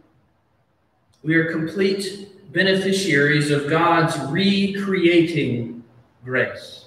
We 1.21 1.35
are 1.35 1.51
complete 1.51 2.51
beneficiaries 2.51 3.51
of 3.51 3.69
God's 3.69 4.17
recreating 4.31 5.83
grace. 6.23 6.86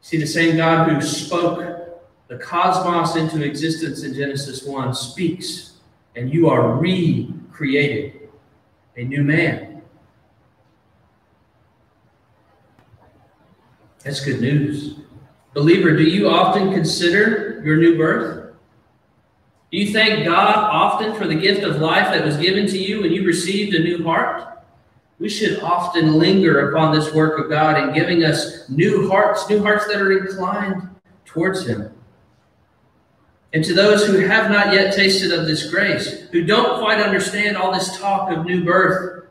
See, 0.00 0.18
the 0.18 0.26
same 0.26 0.56
God 0.56 0.88
who 0.88 1.00
spoke 1.00 1.80
the 2.28 2.38
cosmos 2.38 3.16
into 3.16 3.44
existence 3.44 4.02
in 4.04 4.14
Genesis 4.14 4.64
1 4.64 4.94
speaks, 4.94 5.74
and 6.14 6.32
you 6.32 6.48
are 6.48 6.76
recreated, 6.76 8.28
a 8.96 9.04
new 9.04 9.22
man. 9.22 9.82
That's 14.04 14.24
good 14.24 14.40
news. 14.40 14.94
Believer, 15.52 15.96
do 15.96 16.04
you 16.04 16.28
often 16.28 16.72
consider 16.72 17.60
your 17.64 17.76
new 17.76 17.98
birth? 17.98 18.54
Do 19.70 19.78
you 19.78 19.92
thank 19.92 20.24
God 20.24 20.56
often 20.56 21.14
for 21.14 21.26
the 21.26 21.34
gift 21.34 21.62
of 21.62 21.80
life 21.80 22.12
that 22.12 22.24
was 22.24 22.36
given 22.36 22.66
to 22.68 22.78
you 22.78 23.02
when 23.02 23.12
you 23.12 23.26
received 23.26 23.74
a 23.74 23.80
new 23.80 24.02
heart? 24.04 24.59
We 25.20 25.28
should 25.28 25.60
often 25.60 26.14
linger 26.14 26.70
upon 26.70 26.94
this 26.94 27.12
work 27.12 27.38
of 27.38 27.50
God 27.50 27.80
in 27.80 27.94
giving 27.94 28.24
us 28.24 28.66
new 28.70 29.08
hearts, 29.08 29.48
new 29.50 29.62
hearts 29.62 29.86
that 29.86 30.00
are 30.00 30.12
inclined 30.12 30.88
towards 31.26 31.66
Him. 31.66 31.92
And 33.52 33.62
to 33.64 33.74
those 33.74 34.06
who 34.06 34.20
have 34.20 34.50
not 34.50 34.72
yet 34.72 34.96
tasted 34.96 35.30
of 35.30 35.46
this 35.46 35.70
grace, 35.70 36.22
who 36.30 36.44
don't 36.44 36.80
quite 36.80 37.02
understand 37.02 37.58
all 37.58 37.70
this 37.70 37.98
talk 37.98 38.32
of 38.32 38.46
new 38.46 38.64
birth, 38.64 39.26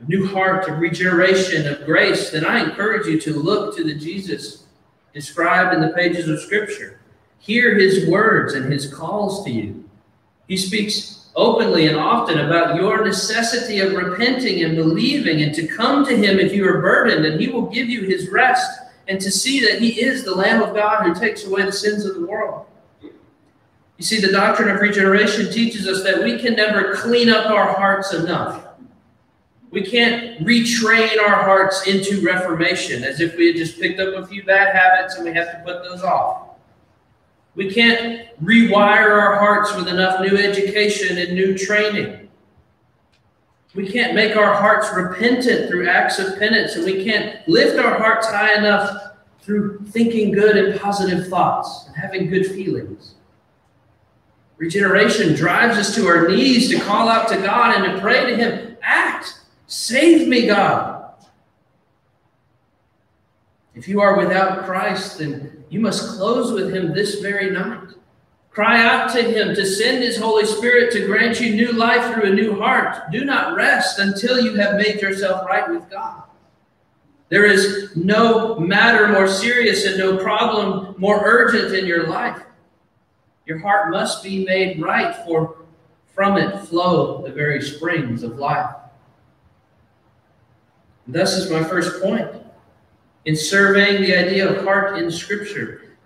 of 0.00 0.08
new 0.08 0.26
heart, 0.26 0.68
of 0.68 0.80
regeneration, 0.80 1.68
of 1.68 1.84
grace, 1.84 2.30
then 2.30 2.44
I 2.44 2.64
encourage 2.64 3.06
you 3.06 3.20
to 3.20 3.32
look 3.34 3.76
to 3.76 3.84
the 3.84 3.94
Jesus 3.94 4.64
described 5.14 5.74
in 5.74 5.80
the 5.80 5.94
pages 5.94 6.28
of 6.28 6.40
Scripture. 6.40 6.98
Hear 7.38 7.78
his 7.78 8.08
words 8.08 8.54
and 8.54 8.72
his 8.72 8.92
calls 8.92 9.44
to 9.44 9.50
you. 9.50 9.84
He 10.48 10.56
speaks 10.56 11.19
openly 11.36 11.86
and 11.86 11.96
often 11.96 12.40
about 12.40 12.76
your 12.76 13.04
necessity 13.04 13.80
of 13.80 13.92
repenting 13.92 14.64
and 14.64 14.76
believing 14.76 15.42
and 15.42 15.54
to 15.54 15.66
come 15.66 16.04
to 16.04 16.16
him 16.16 16.38
if 16.38 16.52
you 16.52 16.66
are 16.66 16.80
burdened, 16.80 17.24
and 17.24 17.40
he 17.40 17.48
will 17.48 17.66
give 17.66 17.88
you 17.88 18.02
his 18.02 18.28
rest 18.30 18.80
and 19.08 19.20
to 19.20 19.30
see 19.30 19.60
that 19.60 19.80
he 19.80 20.00
is 20.00 20.24
the 20.24 20.34
Lamb 20.34 20.62
of 20.62 20.74
God 20.74 21.04
who 21.04 21.14
takes 21.14 21.44
away 21.44 21.62
the 21.62 21.72
sins 21.72 22.04
of 22.04 22.14
the 22.14 22.26
world. 22.26 22.66
You 23.02 24.04
see, 24.04 24.20
the 24.20 24.32
doctrine 24.32 24.70
of 24.70 24.80
regeneration 24.80 25.52
teaches 25.52 25.86
us 25.86 26.02
that 26.04 26.22
we 26.22 26.38
can 26.38 26.54
never 26.54 26.94
clean 26.94 27.28
up 27.28 27.50
our 27.50 27.74
hearts 27.74 28.14
enough. 28.14 28.64
We 29.70 29.82
can't 29.82 30.40
retrain 30.40 31.20
our 31.20 31.42
hearts 31.42 31.86
into 31.86 32.20
reformation 32.22 33.04
as 33.04 33.20
if 33.20 33.36
we 33.36 33.48
had 33.48 33.56
just 33.56 33.78
picked 33.78 34.00
up 34.00 34.14
a 34.14 34.26
few 34.26 34.42
bad 34.42 34.74
habits 34.74 35.16
and 35.16 35.24
we 35.24 35.34
have 35.34 35.52
to 35.52 35.62
put 35.64 35.82
those 35.84 36.02
off. 36.02 36.49
We 37.54 37.72
can't 37.72 38.28
rewire 38.42 39.10
our 39.10 39.36
hearts 39.36 39.74
with 39.74 39.88
enough 39.88 40.20
new 40.20 40.36
education 40.36 41.18
and 41.18 41.34
new 41.34 41.56
training. 41.58 42.28
We 43.74 43.88
can't 43.88 44.14
make 44.14 44.36
our 44.36 44.54
hearts 44.54 44.88
repentant 44.94 45.68
through 45.68 45.88
acts 45.88 46.18
of 46.18 46.38
penance, 46.38 46.74
and 46.74 46.84
we 46.84 47.04
can't 47.04 47.46
lift 47.48 47.78
our 47.78 47.98
hearts 47.98 48.26
high 48.26 48.56
enough 48.56 49.14
through 49.42 49.80
thinking 49.86 50.32
good 50.32 50.56
and 50.56 50.80
positive 50.80 51.28
thoughts 51.28 51.86
and 51.86 51.96
having 51.96 52.28
good 52.28 52.46
feelings. 52.46 53.14
Regeneration 54.58 55.34
drives 55.34 55.78
us 55.78 55.94
to 55.94 56.06
our 56.06 56.28
knees 56.28 56.68
to 56.68 56.78
call 56.80 57.08
out 57.08 57.28
to 57.28 57.36
God 57.36 57.76
and 57.76 57.94
to 57.94 58.00
pray 58.00 58.26
to 58.26 58.36
Him. 58.36 58.76
Act. 58.82 59.40
Save 59.66 60.28
me, 60.28 60.46
God. 60.46 61.14
If 63.74 63.88
you 63.88 64.00
are 64.00 64.18
without 64.18 64.64
Christ, 64.66 65.18
then 65.18 65.59
you 65.70 65.78
must 65.80 66.16
close 66.18 66.52
with 66.52 66.74
him 66.74 66.92
this 66.92 67.20
very 67.20 67.50
night. 67.50 67.88
Cry 68.50 68.84
out 68.84 69.12
to 69.12 69.22
him 69.22 69.54
to 69.54 69.64
send 69.64 70.02
his 70.02 70.18
Holy 70.18 70.44
Spirit 70.44 70.92
to 70.92 71.06
grant 71.06 71.40
you 71.40 71.54
new 71.54 71.72
life 71.72 72.12
through 72.12 72.32
a 72.32 72.34
new 72.34 72.58
heart. 72.58 73.10
Do 73.12 73.24
not 73.24 73.54
rest 73.54 74.00
until 74.00 74.40
you 74.40 74.56
have 74.56 74.74
made 74.74 75.00
yourself 75.00 75.46
right 75.46 75.70
with 75.70 75.88
God. 75.88 76.24
There 77.28 77.44
is 77.44 77.94
no 77.94 78.58
matter 78.58 79.06
more 79.06 79.28
serious 79.28 79.86
and 79.86 79.96
no 79.96 80.16
problem 80.16 80.96
more 80.98 81.20
urgent 81.24 81.72
in 81.72 81.86
your 81.86 82.08
life. 82.08 82.42
Your 83.46 83.58
heart 83.58 83.92
must 83.92 84.24
be 84.24 84.44
made 84.44 84.82
right, 84.82 85.14
for 85.24 85.58
from 86.12 86.36
it 86.36 86.66
flow 86.66 87.22
the 87.22 87.32
very 87.32 87.62
springs 87.62 88.24
of 88.24 88.38
life. 88.38 88.74
And 91.06 91.14
thus 91.14 91.34
is 91.34 91.48
my 91.48 91.62
first 91.62 92.02
point 92.02 92.39
in 93.24 93.36
surveying 93.36 94.02
the 94.02 94.16
idea 94.16 94.48
of 94.48 94.64
heart 94.64 94.98
in 94.98 95.10
Scripture. 95.10 95.96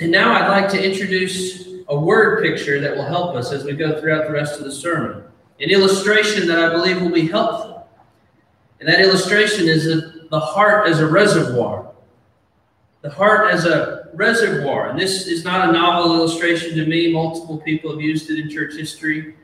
And 0.00 0.10
now 0.10 0.32
I'd 0.32 0.48
like 0.48 0.70
to 0.70 0.82
introduce 0.82 1.68
a 1.88 1.98
word 1.98 2.42
picture 2.42 2.80
that 2.80 2.96
will 2.96 3.04
help 3.04 3.34
us 3.34 3.52
as 3.52 3.64
we 3.64 3.72
go 3.72 4.00
throughout 4.00 4.26
the 4.26 4.32
rest 4.32 4.58
of 4.58 4.64
the 4.64 4.72
sermon. 4.72 5.24
An 5.60 5.70
illustration 5.70 6.46
that 6.48 6.58
I 6.58 6.70
believe 6.70 7.00
will 7.00 7.10
be 7.10 7.28
helpful. 7.28 7.88
And 8.80 8.88
that 8.88 9.00
illustration 9.00 9.68
is 9.68 9.84
the 10.28 10.40
heart 10.40 10.88
as 10.88 11.00
a 11.00 11.06
reservoir. 11.06 11.92
The 13.02 13.10
heart 13.10 13.52
as 13.52 13.64
a 13.64 14.08
reservoir. 14.14 14.88
And 14.90 14.98
this 14.98 15.26
is 15.26 15.44
not 15.44 15.68
a 15.68 15.72
novel 15.72 16.14
illustration 16.16 16.76
to 16.76 16.86
me. 16.86 17.12
Multiple 17.12 17.58
people 17.58 17.92
have 17.92 18.00
used 18.00 18.30
it 18.30 18.38
in 18.38 18.50
church 18.50 18.74
history. 18.74 19.34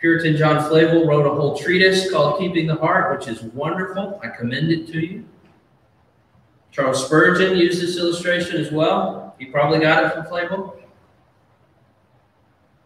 Puritan 0.00 0.36
John 0.36 0.68
Flavel 0.68 1.06
wrote 1.06 1.26
a 1.26 1.34
whole 1.34 1.56
treatise 1.56 2.10
called 2.10 2.40
Keeping 2.40 2.66
the 2.66 2.74
Heart, 2.74 3.18
which 3.18 3.28
is 3.28 3.42
wonderful. 3.42 4.20
I 4.22 4.28
commend 4.28 4.72
it 4.72 4.88
to 4.88 4.98
you. 4.98 5.24
Charles 6.72 7.04
Spurgeon 7.04 7.56
used 7.56 7.82
this 7.82 7.98
illustration 7.98 8.56
as 8.56 8.72
well. 8.72 9.36
He 9.38 9.44
probably 9.44 9.78
got 9.78 10.04
it 10.04 10.14
from 10.14 10.24
Flavel. 10.24 10.76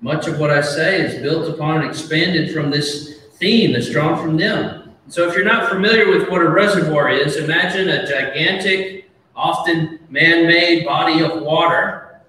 Much 0.01 0.27
of 0.27 0.39
what 0.41 0.51
I 0.51 0.61
say 0.61 1.01
is 1.01 1.23
built 1.23 1.49
upon 1.49 1.83
and 1.83 1.89
expanded 1.89 2.53
from 2.53 2.71
this 2.71 3.21
theme 3.37 3.73
that's 3.73 3.91
drawn 3.91 4.21
from 4.21 4.37
them. 4.37 4.93
So 5.09 5.29
if 5.29 5.37
you're 5.37 5.45
not 5.45 5.69
familiar 5.69 6.11
with 6.11 6.29
what 6.29 6.43
a 6.43 6.51
reservoir 6.51 7.11
is, 7.11 7.37
imagine 7.37 7.89
a 7.89 8.07
gigantic, 8.07 9.09
often 9.37 10.01
man-made 10.11 10.85
body 10.85 11.23
of 11.23 11.43
water 11.43 12.23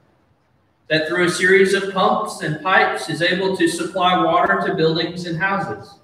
that 0.90 1.08
through 1.08 1.26
a 1.26 1.30
series 1.30 1.74
of 1.74 1.92
pumps 1.92 2.44
and 2.44 2.62
pipes 2.62 3.10
is 3.10 3.24
able 3.24 3.58
to 3.58 3.68
supply 3.68 4.24
water 4.24 4.62
to 4.66 4.76
buildings 4.76 5.26
and 5.26 5.40
houses. 5.40 5.96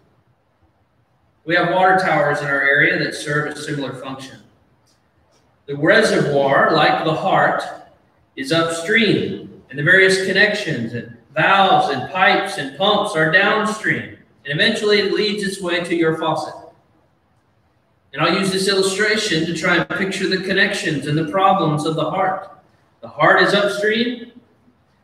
We 1.46 1.56
have 1.56 1.74
water 1.74 1.98
towers 1.98 2.40
in 2.40 2.48
our 2.48 2.62
area 2.62 2.98
that 3.04 3.14
serve 3.14 3.54
a 3.54 3.56
similar 3.56 3.94
function. 3.94 4.43
The 5.66 5.78
reservoir, 5.78 6.74
like 6.74 7.06
the 7.06 7.14
heart, 7.14 7.64
is 8.36 8.52
upstream, 8.52 9.62
and 9.70 9.80
the 9.80 9.84
various 9.84 10.26
connections 10.26 10.94
and 10.94 11.18
valves 11.34 11.90
and 11.90 12.12
pipes 12.12 12.58
and 12.58 12.78
pumps 12.78 13.16
are 13.16 13.32
downstream. 13.32 14.18
And 14.46 14.60
eventually 14.60 15.00
it 15.00 15.14
leads 15.14 15.44
its 15.44 15.62
way 15.62 15.82
to 15.84 15.96
your 15.96 16.18
faucet. 16.18 16.54
And 18.12 18.22
I'll 18.22 18.38
use 18.38 18.52
this 18.52 18.68
illustration 18.68 19.46
to 19.46 19.56
try 19.56 19.78
and 19.78 19.90
picture 19.90 20.28
the 20.28 20.44
connections 20.44 21.08
and 21.08 21.18
the 21.18 21.32
problems 21.32 21.86
of 21.86 21.96
the 21.96 22.10
heart. 22.10 22.52
The 23.02 23.08
heart 23.08 23.42
is 23.42 23.54
upstream, 23.54 24.34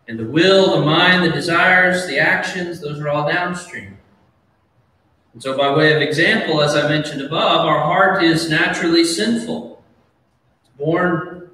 and 0.07 0.19
the 0.19 0.25
will, 0.25 0.79
the 0.79 0.85
mind, 0.85 1.23
the 1.23 1.31
desires, 1.31 2.05
the 2.07 2.19
actions, 2.19 2.81
those 2.81 2.99
are 2.99 3.09
all 3.09 3.27
downstream. 3.27 3.97
And 5.33 5.41
so, 5.41 5.57
by 5.57 5.73
way 5.73 5.93
of 5.93 6.01
example, 6.01 6.61
as 6.61 6.75
I 6.75 6.87
mentioned 6.89 7.21
above, 7.21 7.65
our 7.65 7.79
heart 7.79 8.23
is 8.23 8.49
naturally 8.49 9.05
sinful 9.05 9.68
born 10.79 11.49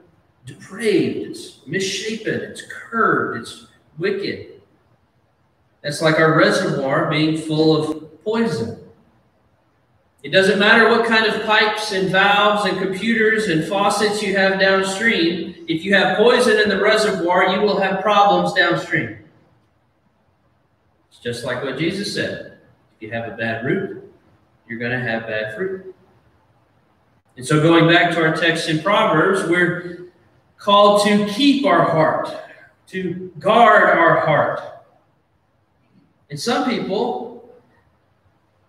depraved, 0.45 1.31
it's 1.31 1.61
misshapen, 1.65 2.41
it's 2.41 2.61
curved, 2.61 3.41
it's 3.41 3.67
wicked. 3.97 4.61
That's 5.81 6.01
like 6.01 6.19
our 6.19 6.37
reservoir 6.37 7.09
being 7.09 7.37
full 7.37 7.75
of 7.75 8.23
poison. 8.23 8.79
It 10.23 10.29
doesn't 10.29 10.57
matter 10.57 10.89
what 10.89 11.05
kind 11.05 11.27
of 11.27 11.45
pipes 11.45 11.91
and 11.91 12.09
valves 12.09 12.65
and 12.67 12.79
computers 12.79 13.47
and 13.47 13.63
faucets 13.65 14.23
you 14.23 14.35
have 14.35 14.59
downstream. 14.59 15.53
If 15.67 15.85
you 15.85 15.93
have 15.93 16.17
poison 16.17 16.59
in 16.59 16.69
the 16.69 16.81
reservoir, 16.81 17.55
you 17.55 17.61
will 17.61 17.79
have 17.79 18.01
problems 18.01 18.53
downstream. 18.53 19.19
It's 21.09 21.19
just 21.19 21.45
like 21.45 21.63
what 21.63 21.77
Jesus 21.77 22.13
said. 22.13 22.57
If 22.95 23.03
you 23.03 23.11
have 23.11 23.31
a 23.31 23.37
bad 23.37 23.63
root, 23.63 24.11
you're 24.67 24.79
going 24.79 24.91
to 24.91 24.99
have 24.99 25.27
bad 25.27 25.55
fruit. 25.55 25.94
And 27.37 27.45
so, 27.45 27.61
going 27.61 27.87
back 27.87 28.11
to 28.13 28.21
our 28.21 28.35
text 28.35 28.69
in 28.69 28.81
Proverbs, 28.81 29.47
we're 29.49 30.07
called 30.57 31.05
to 31.05 31.25
keep 31.27 31.65
our 31.65 31.83
heart, 31.83 32.29
to 32.87 33.31
guard 33.39 33.97
our 33.97 34.25
heart. 34.25 34.61
And 36.29 36.39
some 36.39 36.69
people 36.69 37.53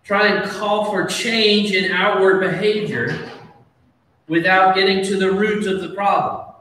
try 0.03 0.27
and 0.27 0.49
call 0.49 0.85
for 0.91 1.05
change 1.05 1.71
in 1.71 1.91
outward 1.91 2.39
behavior 2.39 3.29
without 4.27 4.75
getting 4.75 5.03
to 5.05 5.17
the 5.17 5.31
root 5.31 5.65
of 5.67 5.81
the 5.81 5.95
problem. 5.95 6.53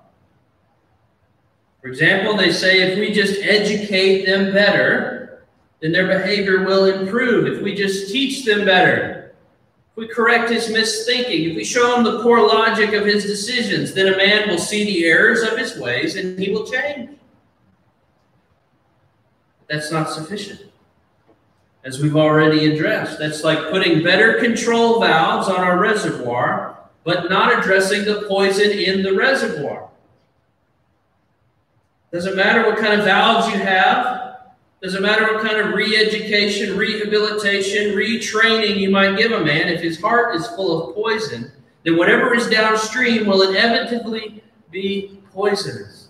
For 1.81 1.89
example, 1.89 2.37
they 2.37 2.53
say 2.53 2.83
if 2.83 2.99
we 2.99 3.13
just 3.13 3.41
educate 3.43 4.27
them 4.27 4.53
better, 4.53 5.45
then 5.81 5.93
their 5.93 6.07
behavior 6.07 6.65
will 6.65 6.87
improve. 6.87 7.47
If 7.47 7.63
we 7.63 7.75
just 7.75 8.13
teach 8.13 8.45
them 8.45 8.65
better, 8.65 9.16
if 9.97 10.01
we 10.01 10.09
correct 10.09 10.51
his 10.51 10.69
misthinking, 10.69 11.51
if 11.51 11.57
we 11.57 11.65
show 11.65 11.97
him 11.97 12.05
the 12.05 12.23
poor 12.23 12.47
logic 12.47 12.93
of 12.93 13.07
his 13.07 13.25
decisions, 13.25 13.95
then 13.95 14.13
a 14.13 14.17
man 14.17 14.47
will 14.47 14.59
see 14.59 14.85
the 14.85 15.07
errors 15.07 15.43
of 15.43 15.57
his 15.57 15.79
ways 15.79 16.17
and 16.17 16.39
he 16.39 16.51
will 16.51 16.67
change. 16.67 17.17
That's 19.71 19.91
not 19.91 20.11
sufficient. 20.11 20.61
As 21.83 21.99
we've 21.99 22.17
already 22.17 22.75
addressed, 22.75 23.19
that's 23.19 23.43
like 23.43 23.71
putting 23.71 24.03
better 24.03 24.35
control 24.35 25.01
valves 25.01 25.49
on 25.49 25.61
our 25.61 25.79
reservoir, 25.79 26.79
but 27.05 27.31
not 27.31 27.59
addressing 27.59 28.05
the 28.05 28.27
poison 28.29 28.71
in 28.71 29.03
the 29.03 29.15
reservoir. 29.15 29.89
Doesn't 32.13 32.37
matter 32.37 32.69
what 32.69 32.79
kind 32.79 33.01
of 33.01 33.07
valves 33.07 33.51
you 33.53 33.59
have, 33.61 34.26
doesn't 34.83 35.03
matter 35.03 35.33
what 35.33 35.45
kind 35.45 35.57
of 35.57 35.75
re-education, 35.75 36.77
rehabilitation, 36.77 37.95
retraining 37.95 38.77
you 38.77 38.91
might 38.91 39.17
give 39.17 39.33
a 39.33 39.45
man, 39.45 39.69
if 39.69 39.81
his 39.81 40.01
heart 40.01 40.37
is 40.37 40.47
full 40.49 40.89
of 40.91 40.95
poison, 40.95 41.51
then 41.85 41.97
whatever 41.97 42.35
is 42.35 42.49
downstream 42.49 43.27
will 43.27 43.49
inevitably 43.49 44.43
be 44.71 45.19
poisonous. 45.33 46.09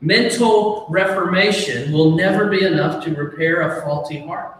Mental 0.00 0.86
reformation 0.88 1.92
will 1.92 2.12
never 2.16 2.48
be 2.48 2.64
enough 2.64 3.04
to 3.04 3.14
repair 3.14 3.62
a 3.62 3.82
faulty 3.82 4.20
heart. 4.20 4.58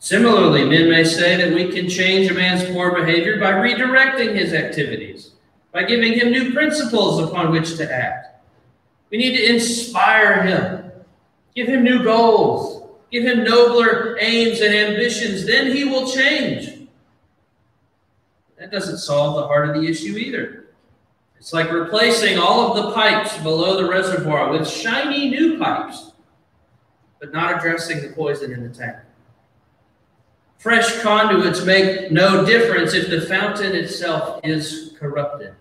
Similarly, 0.00 0.64
men 0.64 0.90
may 0.90 1.04
say 1.04 1.36
that 1.36 1.54
we 1.54 1.70
can 1.72 1.88
change 1.88 2.30
a 2.30 2.34
man's 2.34 2.64
poor 2.70 2.94
behavior 2.94 3.38
by 3.38 3.52
redirecting 3.52 4.34
his 4.34 4.52
activities, 4.52 5.30
by 5.72 5.84
giving 5.84 6.14
him 6.14 6.30
new 6.30 6.52
principles 6.52 7.20
upon 7.20 7.52
which 7.52 7.76
to 7.76 7.90
act. 7.90 8.33
We 9.14 9.18
need 9.18 9.36
to 9.36 9.54
inspire 9.54 10.42
him, 10.42 10.90
give 11.54 11.68
him 11.68 11.84
new 11.84 12.02
goals, 12.02 12.90
give 13.12 13.22
him 13.22 13.44
nobler 13.44 14.18
aims 14.20 14.60
and 14.60 14.74
ambitions. 14.74 15.46
Then 15.46 15.70
he 15.70 15.84
will 15.84 16.10
change. 16.10 16.88
That 18.58 18.72
doesn't 18.72 18.98
solve 18.98 19.36
the 19.36 19.46
heart 19.46 19.68
of 19.68 19.76
the 19.80 19.88
issue 19.88 20.16
either. 20.16 20.64
It's 21.38 21.52
like 21.52 21.70
replacing 21.70 22.38
all 22.38 22.76
of 22.76 22.82
the 22.82 22.90
pipes 22.90 23.38
below 23.38 23.80
the 23.80 23.88
reservoir 23.88 24.50
with 24.50 24.68
shiny 24.68 25.30
new 25.30 25.58
pipes, 25.60 26.10
but 27.20 27.32
not 27.32 27.56
addressing 27.56 28.02
the 28.02 28.08
poison 28.16 28.50
in 28.50 28.64
the 28.64 28.74
tank. 28.74 28.96
Fresh 30.58 31.02
conduits 31.02 31.64
make 31.64 32.10
no 32.10 32.44
difference 32.44 32.94
if 32.94 33.10
the 33.10 33.20
fountain 33.20 33.76
itself 33.76 34.40
is 34.42 34.96
corrupted. 34.98 35.54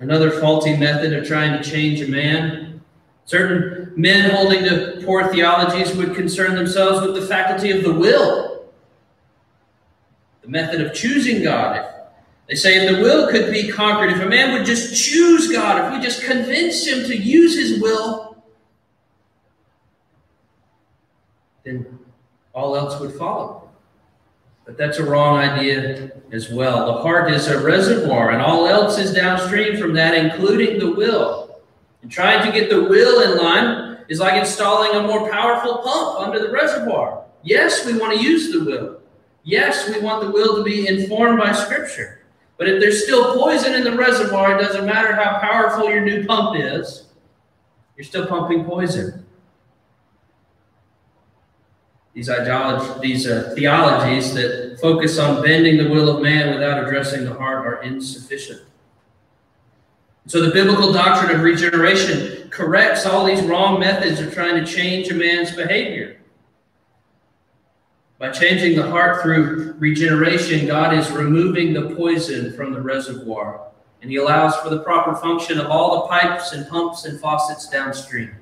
Another 0.00 0.30
faulty 0.30 0.76
method 0.76 1.12
of 1.12 1.26
trying 1.26 1.60
to 1.60 1.68
change 1.68 2.00
a 2.00 2.08
man. 2.08 2.80
Certain 3.24 3.92
men 3.96 4.30
holding 4.30 4.64
to 4.64 5.02
poor 5.04 5.32
theologies 5.32 5.94
would 5.96 6.14
concern 6.14 6.54
themselves 6.54 7.04
with 7.04 7.14
the 7.14 7.26
faculty 7.26 7.70
of 7.70 7.82
the 7.82 7.92
will, 7.92 8.64
the 10.42 10.48
method 10.48 10.80
of 10.80 10.94
choosing 10.94 11.42
God. 11.42 11.84
They 12.48 12.54
say 12.54 12.86
if 12.86 12.96
the 12.96 13.02
will 13.02 13.28
could 13.28 13.52
be 13.52 13.68
conquered, 13.70 14.10
if 14.10 14.20
a 14.20 14.26
man 14.26 14.54
would 14.54 14.64
just 14.64 14.96
choose 15.04 15.52
God, 15.52 15.84
if 15.84 15.98
we 15.98 16.02
just 16.02 16.22
convince 16.22 16.86
him 16.86 17.04
to 17.04 17.16
use 17.16 17.58
his 17.58 17.82
will, 17.82 18.42
then 21.64 21.98
all 22.54 22.76
else 22.76 22.98
would 23.00 23.12
follow. 23.12 23.57
But 24.68 24.76
that's 24.76 24.98
a 24.98 25.02
wrong 25.02 25.38
idea 25.38 26.12
as 26.30 26.50
well. 26.50 26.84
The 26.84 27.00
heart 27.00 27.32
is 27.32 27.46
a 27.46 27.58
reservoir, 27.58 28.32
and 28.32 28.42
all 28.42 28.68
else 28.68 28.98
is 28.98 29.14
downstream 29.14 29.78
from 29.78 29.94
that, 29.94 30.12
including 30.12 30.78
the 30.78 30.92
will. 30.92 31.62
And 32.02 32.12
trying 32.12 32.44
to 32.44 32.52
get 32.52 32.68
the 32.68 32.84
will 32.84 33.22
in 33.22 33.42
line 33.42 34.00
is 34.10 34.20
like 34.20 34.34
installing 34.34 34.94
a 34.94 35.06
more 35.06 35.30
powerful 35.30 35.78
pump 35.78 36.20
under 36.20 36.38
the 36.38 36.52
reservoir. 36.52 37.24
Yes, 37.42 37.86
we 37.86 37.98
want 37.98 38.18
to 38.18 38.22
use 38.22 38.52
the 38.52 38.62
will. 38.62 39.00
Yes, 39.42 39.88
we 39.88 40.02
want 40.02 40.22
the 40.22 40.30
will 40.30 40.56
to 40.56 40.62
be 40.62 40.86
informed 40.86 41.38
by 41.38 41.52
Scripture. 41.52 42.20
But 42.58 42.68
if 42.68 42.78
there's 42.78 43.04
still 43.04 43.38
poison 43.38 43.72
in 43.72 43.84
the 43.84 43.96
reservoir, 43.96 44.54
it 44.54 44.62
doesn't 44.62 44.84
matter 44.84 45.14
how 45.14 45.38
powerful 45.38 45.88
your 45.88 46.02
new 46.02 46.26
pump 46.26 46.60
is, 46.60 47.06
you're 47.96 48.04
still 48.04 48.26
pumping 48.26 48.66
poison 48.66 49.24
these 52.18 52.28
ideologies, 52.28 53.00
these 53.00 53.26
uh, 53.28 53.52
theologies 53.54 54.34
that 54.34 54.76
focus 54.82 55.20
on 55.20 55.40
bending 55.40 55.76
the 55.76 55.88
will 55.88 56.16
of 56.16 56.20
man 56.20 56.52
without 56.52 56.82
addressing 56.82 57.24
the 57.24 57.32
heart 57.32 57.64
are 57.64 57.80
insufficient. 57.84 58.60
So 60.26 60.44
the 60.44 60.50
biblical 60.50 60.92
doctrine 60.92 61.32
of 61.32 61.42
regeneration 61.42 62.50
corrects 62.50 63.06
all 63.06 63.24
these 63.24 63.40
wrong 63.42 63.78
methods 63.78 64.18
of 64.18 64.34
trying 64.34 64.56
to 64.56 64.66
change 64.68 65.08
a 65.12 65.14
man's 65.14 65.54
behavior. 65.54 66.18
By 68.18 68.30
changing 68.30 68.74
the 68.74 68.90
heart 68.90 69.22
through 69.22 69.76
regeneration, 69.78 70.66
God 70.66 70.98
is 70.98 71.12
removing 71.12 71.72
the 71.72 71.94
poison 71.94 72.52
from 72.52 72.72
the 72.72 72.80
reservoir, 72.80 73.68
and 74.02 74.10
he 74.10 74.16
allows 74.16 74.56
for 74.56 74.70
the 74.70 74.80
proper 74.80 75.14
function 75.14 75.60
of 75.60 75.70
all 75.70 76.02
the 76.02 76.08
pipes 76.08 76.50
and 76.50 76.68
pumps 76.68 77.04
and 77.04 77.20
faucets 77.20 77.68
downstream. 77.68 78.34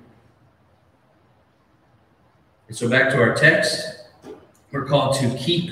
And 2.68 2.76
so 2.76 2.88
back 2.88 3.11
to 3.11 3.20
our 3.20 3.35
text, 3.35 4.09
we're 4.72 4.85
called 4.85 5.16
to 5.20 5.35
keep 5.37 5.70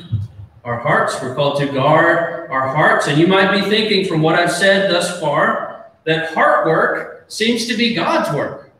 our 0.64 0.78
hearts. 0.78 1.20
We're 1.20 1.35
called 1.35 1.59
to 1.61 1.66
guard 1.66 2.50
our 2.50 2.68
hearts. 2.74 3.07
And 3.07 3.18
you 3.18 3.26
might 3.26 3.52
be 3.52 3.68
thinking 3.68 4.07
from 4.07 4.22
what 4.22 4.35
I've 4.35 4.52
said 4.52 4.90
thus 4.90 5.20
far 5.20 5.90
that 6.04 6.33
heart 6.35 6.66
work 6.66 7.24
seems 7.28 7.66
to 7.66 7.76
be 7.76 7.94
God's 7.94 8.35
work. 8.35 8.70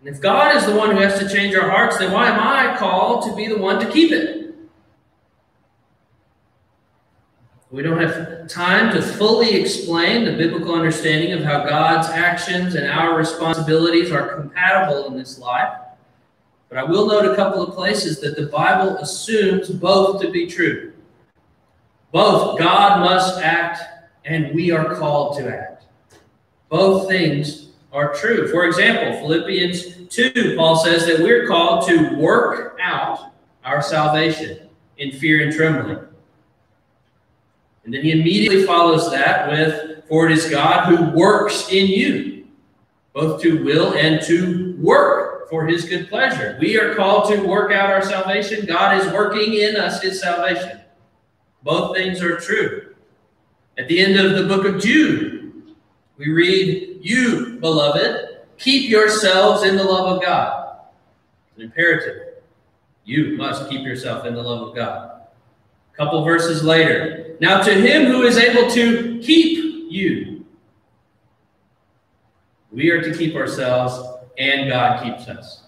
And 0.00 0.14
if 0.14 0.20
God 0.20 0.54
is 0.56 0.66
the 0.66 0.74
one 0.74 0.90
who 0.90 0.98
has 0.98 1.18
to 1.18 1.28
change 1.28 1.54
our 1.54 1.70
hearts, 1.70 1.98
then 1.98 2.12
why 2.12 2.28
am 2.28 2.38
I 2.38 2.76
called 2.76 3.24
to 3.24 3.34
be 3.34 3.46
the 3.46 3.56
one 3.56 3.80
to 3.80 3.90
keep 3.90 4.12
it? 4.12 4.54
We 7.70 7.82
don't 7.82 7.98
have 7.98 8.46
time 8.46 8.92
to 8.92 9.02
fully 9.02 9.54
explain 9.56 10.26
the 10.26 10.32
biblical 10.32 10.74
understanding 10.74 11.32
of 11.32 11.42
how 11.42 11.64
God's 11.64 12.08
actions 12.08 12.74
and 12.74 12.86
our 12.86 13.16
responsibilities 13.16 14.12
are 14.12 14.28
compatible 14.28 15.06
in 15.06 15.16
this 15.16 15.38
life. 15.38 15.72
But 16.68 16.78
I 16.78 16.84
will 16.84 17.06
note 17.06 17.30
a 17.30 17.36
couple 17.36 17.62
of 17.62 17.74
places 17.74 18.20
that 18.20 18.36
the 18.36 18.46
Bible 18.46 18.96
assumes 18.96 19.70
both 19.70 20.20
to 20.22 20.30
be 20.30 20.46
true. 20.46 20.92
Both 22.10 22.58
God 22.58 23.00
must 23.00 23.40
act 23.40 23.80
and 24.24 24.54
we 24.54 24.70
are 24.70 24.94
called 24.94 25.36
to 25.38 25.48
act. 25.48 25.84
Both 26.68 27.08
things 27.08 27.68
are 27.92 28.14
true. 28.14 28.48
For 28.48 28.64
example, 28.64 29.20
Philippians 29.20 30.08
2, 30.08 30.54
Paul 30.56 30.76
says 30.76 31.06
that 31.06 31.20
we're 31.20 31.46
called 31.46 31.86
to 31.88 32.16
work 32.16 32.78
out 32.82 33.32
our 33.64 33.82
salvation 33.82 34.68
in 34.98 35.12
fear 35.12 35.44
and 35.44 35.54
trembling. 35.54 35.98
And 37.84 37.92
then 37.92 38.02
he 38.02 38.12
immediately 38.12 38.64
follows 38.64 39.10
that 39.10 39.50
with, 39.50 40.04
For 40.08 40.26
it 40.26 40.32
is 40.32 40.48
God 40.48 40.86
who 40.86 41.16
works 41.16 41.68
in 41.70 41.86
you, 41.86 42.46
both 43.12 43.42
to 43.42 43.62
will 43.64 43.94
and 43.94 44.22
to 44.22 44.76
work 44.78 45.13
for 45.48 45.66
his 45.66 45.84
good 45.84 46.08
pleasure. 46.08 46.56
We 46.60 46.78
are 46.78 46.94
called 46.94 47.30
to 47.30 47.46
work 47.46 47.72
out 47.72 47.90
our 47.90 48.02
salvation. 48.02 48.66
God 48.66 49.00
is 49.00 49.12
working 49.12 49.54
in 49.54 49.76
us 49.76 50.02
his 50.02 50.20
salvation. 50.20 50.80
Both 51.62 51.96
things 51.96 52.22
are 52.22 52.38
true. 52.38 52.94
At 53.78 53.88
the 53.88 54.00
end 54.00 54.18
of 54.18 54.36
the 54.36 54.44
book 54.44 54.66
of 54.66 54.80
Jude, 54.80 55.74
we 56.16 56.30
read, 56.30 56.98
You, 57.00 57.58
beloved, 57.60 58.38
keep 58.58 58.88
yourselves 58.88 59.64
in 59.64 59.76
the 59.76 59.84
love 59.84 60.16
of 60.16 60.22
God. 60.22 60.78
It's 61.48 61.58
an 61.58 61.64
imperative. 61.64 62.34
You 63.04 63.36
must 63.36 63.68
keep 63.68 63.82
yourself 63.82 64.24
in 64.26 64.34
the 64.34 64.42
love 64.42 64.68
of 64.68 64.74
God. 64.74 65.22
A 65.92 65.96
couple 65.96 66.24
verses 66.24 66.62
later, 66.62 67.36
now 67.40 67.60
to 67.62 67.72
him 67.74 68.06
who 68.06 68.22
is 68.22 68.38
able 68.38 68.70
to 68.70 69.18
keep 69.20 69.90
you 69.90 70.34
We 72.74 72.90
are 72.90 73.00
to 73.00 73.16
keep 73.16 73.36
ourselves, 73.36 73.94
and 74.38 74.70
God 74.70 75.02
keeps 75.02 75.28
us. 75.28 75.62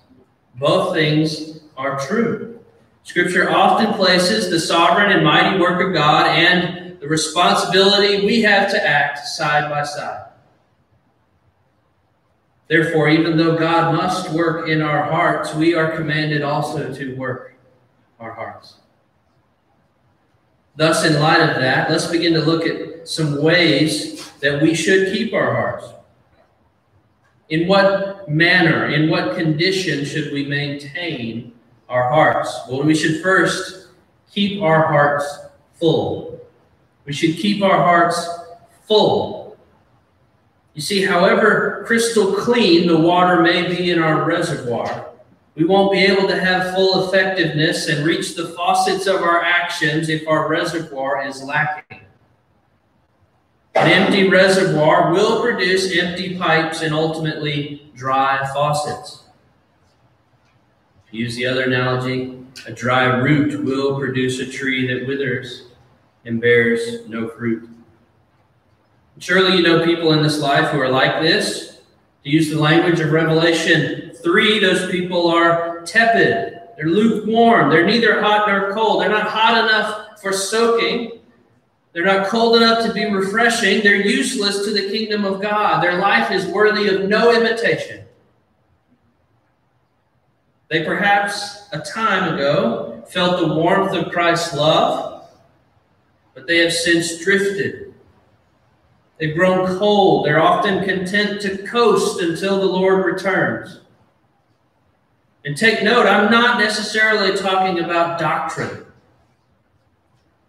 Both 0.56 0.94
things 0.94 1.60
are 1.76 1.98
true. 2.06 2.60
Scripture 3.02 3.50
often 3.50 3.94
places 3.94 4.50
the 4.50 4.58
sovereign 4.58 5.12
and 5.12 5.24
mighty 5.24 5.60
work 5.60 5.86
of 5.86 5.94
God 5.94 6.26
and 6.26 6.98
the 6.98 7.06
responsibility 7.06 8.26
we 8.26 8.42
have 8.42 8.70
to 8.70 8.86
act 8.86 9.26
side 9.26 9.70
by 9.70 9.84
side. 9.84 10.24
Therefore, 12.68 13.08
even 13.08 13.36
though 13.36 13.56
God 13.56 13.94
must 13.94 14.30
work 14.30 14.68
in 14.68 14.82
our 14.82 15.04
hearts, 15.04 15.54
we 15.54 15.74
are 15.74 15.96
commanded 15.96 16.42
also 16.42 16.92
to 16.92 17.14
work 17.16 17.54
our 18.18 18.32
hearts. 18.32 18.78
Thus, 20.74 21.04
in 21.04 21.20
light 21.20 21.40
of 21.40 21.56
that, 21.56 21.90
let's 21.90 22.06
begin 22.06 22.32
to 22.34 22.40
look 22.40 22.66
at 22.66 23.08
some 23.08 23.40
ways 23.40 24.30
that 24.40 24.60
we 24.60 24.74
should 24.74 25.12
keep 25.12 25.32
our 25.32 25.54
hearts. 25.54 25.86
In 27.48 27.68
what 27.68 28.28
manner, 28.28 28.88
in 28.88 29.08
what 29.08 29.36
condition 29.36 30.04
should 30.04 30.32
we 30.32 30.44
maintain 30.46 31.52
our 31.88 32.10
hearts? 32.10 32.52
Well, 32.68 32.82
we 32.82 32.94
should 32.94 33.22
first 33.22 33.88
keep 34.30 34.62
our 34.62 34.86
hearts 34.86 35.38
full. 35.74 36.40
We 37.04 37.12
should 37.12 37.36
keep 37.36 37.62
our 37.62 37.76
hearts 37.76 38.28
full. 38.88 39.56
You 40.74 40.82
see, 40.82 41.04
however 41.04 41.84
crystal 41.86 42.34
clean 42.34 42.88
the 42.88 42.98
water 42.98 43.40
may 43.40 43.68
be 43.68 43.92
in 43.92 44.02
our 44.02 44.24
reservoir, 44.24 45.10
we 45.54 45.64
won't 45.64 45.92
be 45.92 46.00
able 46.00 46.28
to 46.28 46.38
have 46.38 46.74
full 46.74 47.08
effectiveness 47.08 47.88
and 47.88 48.04
reach 48.04 48.34
the 48.34 48.48
faucets 48.48 49.06
of 49.06 49.22
our 49.22 49.40
actions 49.42 50.08
if 50.10 50.26
our 50.28 50.48
reservoir 50.48 51.26
is 51.26 51.42
lacking. 51.42 52.05
An 53.76 53.88
empty 53.88 54.28
reservoir 54.28 55.12
will 55.12 55.42
produce 55.42 55.96
empty 55.96 56.38
pipes 56.38 56.80
and 56.80 56.94
ultimately 56.94 57.90
dry 57.94 58.48
faucets. 58.54 59.24
Use 61.10 61.36
the 61.36 61.46
other 61.46 61.64
analogy, 61.64 62.38
a 62.66 62.72
dry 62.72 63.04
root 63.04 63.64
will 63.64 63.98
produce 63.98 64.38
a 64.40 64.50
tree 64.50 64.86
that 64.86 65.06
withers 65.06 65.68
and 66.24 66.40
bears 66.40 67.06
no 67.08 67.28
fruit. 67.28 67.68
Surely 69.18 69.56
you 69.56 69.62
know 69.62 69.84
people 69.84 70.12
in 70.12 70.22
this 70.22 70.40
life 70.40 70.70
who 70.70 70.80
are 70.80 70.90
like 70.90 71.22
this. 71.22 71.80
To 72.24 72.30
use 72.30 72.50
the 72.50 72.58
language 72.58 73.00
of 73.00 73.12
Revelation 73.12 74.12
3, 74.22 74.58
those 74.58 74.90
people 74.90 75.28
are 75.28 75.82
tepid. 75.82 76.60
They're 76.76 76.88
lukewarm. 76.88 77.70
They're 77.70 77.86
neither 77.86 78.20
hot 78.20 78.48
nor 78.48 78.74
cold. 78.74 79.00
They're 79.00 79.08
not 79.08 79.28
hot 79.28 79.64
enough 79.64 80.20
for 80.20 80.32
soaking. 80.32 81.20
They're 81.96 82.04
not 82.04 82.26
cold 82.26 82.58
enough 82.58 82.84
to 82.84 82.92
be 82.92 83.06
refreshing. 83.06 83.82
They're 83.82 84.06
useless 84.06 84.66
to 84.66 84.70
the 84.74 84.90
kingdom 84.90 85.24
of 85.24 85.40
God. 85.40 85.82
Their 85.82 85.96
life 85.96 86.30
is 86.30 86.44
worthy 86.44 86.88
of 86.88 87.08
no 87.08 87.34
imitation. 87.34 88.04
They 90.68 90.84
perhaps 90.84 91.70
a 91.72 91.78
time 91.78 92.34
ago 92.34 93.02
felt 93.08 93.40
the 93.40 93.54
warmth 93.54 93.94
of 93.94 94.12
Christ's 94.12 94.52
love, 94.52 95.26
but 96.34 96.46
they 96.46 96.58
have 96.58 96.74
since 96.74 97.24
drifted. 97.24 97.94
They've 99.18 99.34
grown 99.34 99.78
cold. 99.78 100.26
They're 100.26 100.42
often 100.42 100.84
content 100.84 101.40
to 101.40 101.66
coast 101.66 102.20
until 102.20 102.60
the 102.60 102.66
Lord 102.66 103.06
returns. 103.06 103.80
And 105.46 105.56
take 105.56 105.82
note, 105.82 106.06
I'm 106.06 106.30
not 106.30 106.58
necessarily 106.58 107.38
talking 107.38 107.82
about 107.82 108.20
doctrine. 108.20 108.85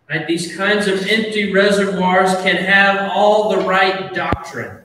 Right? 0.09 0.25
These 0.25 0.55
kinds 0.55 0.87
of 0.87 1.05
empty 1.07 1.51
reservoirs 1.51 2.33
can 2.41 2.55
have 2.55 3.11
all 3.11 3.49
the 3.49 3.65
right 3.65 4.13
doctrine. 4.13 4.83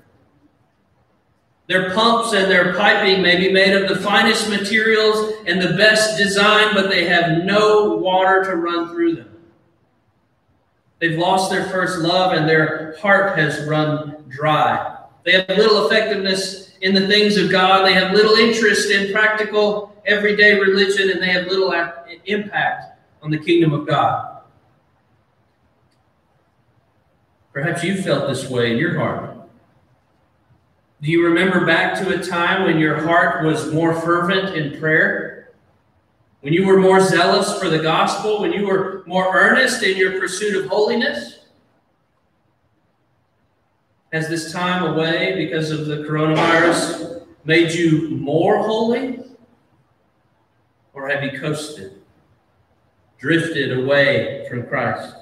Their 1.69 1.95
pumps 1.95 2.33
and 2.35 2.51
their 2.51 2.75
piping 2.75 3.23
may 3.23 3.37
be 3.37 3.53
made 3.53 3.73
of 3.73 3.89
the 3.89 4.03
finest 4.03 4.51
materials 4.51 5.35
and 5.47 5.63
the 5.63 5.75
best 5.75 6.19
design, 6.19 6.75
but 6.75 6.91
they 6.91 7.05
have 7.05 7.45
no 7.45 7.97
water 7.97 8.45
to 8.45 8.57
run 8.57 8.89
through 8.89 9.15
them. 9.15 9.29
They've 10.99 11.19
lost 11.19 11.51
their 11.51 11.65
first 11.65 12.01
love 12.01 12.33
and 12.33 12.49
their 12.49 12.97
heart 13.01 13.39
has 13.39 13.67
run 13.67 14.25
dry. 14.29 14.99
They 15.25 15.33
have 15.33 15.49
little 15.49 15.87
effectiveness 15.87 16.73
in 16.81 16.95
the 16.95 17.07
things 17.07 17.37
of 17.37 17.51
God. 17.51 17.87
They 17.87 17.95
have 17.95 18.13
little 18.13 18.35
interest 18.35 18.91
in 18.91 19.13
practical 19.13 19.97
everyday 20.05 20.59
religion 20.59 21.11
and 21.11 21.23
they 21.23 21.31
have 21.31 21.47
little 21.47 21.73
impact 22.27 22.99
on 23.23 23.31
the 23.31 23.39
kingdom 23.39 23.73
of 23.73 23.87
God. 23.87 24.32
Perhaps 27.53 27.85
you 27.85 28.01
felt 28.01 28.29
this 28.29 28.49
way 28.49 28.73
in 28.73 28.79
your 28.79 28.99
heart. 28.99 29.37
Do 31.03 31.11
you 31.11 31.25
remember 31.25 31.67
back 31.67 31.99
to 31.99 32.19
a 32.19 32.23
time 32.23 32.65
when 32.65 32.79
your 32.79 33.03
heart 33.03 33.45
was 33.45 33.73
more 33.73 33.93
fervent 33.93 34.57
in 34.57 34.79
prayer? 34.79 35.53
When 36.41 36.53
you 36.53 36.67
were 36.67 36.79
more 36.79 37.01
zealous 37.01 37.59
for 37.59 37.69
the 37.69 37.81
gospel? 37.81 38.41
When 38.41 38.53
you 38.53 38.67
were 38.67 39.03
more 39.07 39.37
earnest 39.37 39.83
in 39.83 39.97
your 39.97 40.19
pursuit 40.19 40.57
of 40.57 40.71
holiness? 40.71 41.41
Has 44.13 44.29
this 44.29 44.53
time 44.53 44.93
away 44.93 45.35
because 45.37 45.71
of 45.71 45.87
the 45.87 45.99
coronavirus 45.99 47.25
made 47.45 47.73
you 47.73 48.11
more 48.11 48.59
holy? 48.59 49.21
Or 50.95 51.09
have 51.09 51.25
you 51.25 51.41
coasted, 51.41 52.03
drifted 53.19 53.77
away 53.77 54.47
from 54.49 54.67
Christ, 54.67 55.17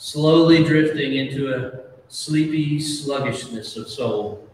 slowly 0.00 0.64
drifting 0.64 1.16
into 1.16 1.52
a 1.52 1.82
sleepy 2.08 2.80
sluggishness 2.80 3.76
of 3.76 3.86
soul? 3.86 4.48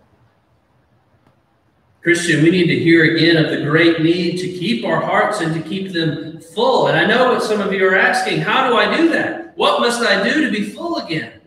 Christian, 2.03 2.43
we 2.43 2.51
need 2.51 2.67
to 2.67 2.79
hear 2.79 3.15
again 3.15 3.37
of 3.37 3.51
the 3.51 3.65
great 3.65 4.03
need 4.03 4.39
to 4.39 4.49
keep 4.49 4.85
our 4.85 5.01
hearts 5.01 5.41
and 5.41 5.55
to 5.55 5.69
keep 5.69 5.93
them 5.93 6.41
full. 6.41 6.89
And 6.89 6.99
I 6.99 7.07
know 7.07 7.33
what 7.33 7.43
some 7.43 7.61
of 7.61 7.73
you 7.73 7.87
are 7.87 7.97
asking 7.97 8.41
how 8.41 8.69
do 8.69 8.77
I 8.77 8.97
do 8.97 9.09
that? 9.11 9.57
What 9.57 9.81
must 9.81 10.03
I 10.03 10.23
do 10.29 10.45
to 10.45 10.51
be 10.51 10.65
full 10.65 10.99
again? 10.99 11.41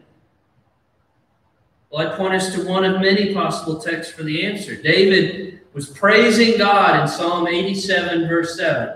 Well, 1.90 2.08
I 2.08 2.16
point 2.16 2.36
us 2.36 2.54
to 2.56 2.66
one 2.66 2.86
of 2.86 3.02
many 3.02 3.34
possible 3.34 3.80
texts 3.80 4.14
for 4.14 4.24
the 4.24 4.46
answer. 4.46 4.76
David 4.76 5.62
was 5.74 5.90
praising 5.90 6.58
God 6.58 7.02
in 7.02 7.08
Psalm 7.08 7.48
87, 7.48 8.28
verse 8.28 8.56
7. 8.56 8.96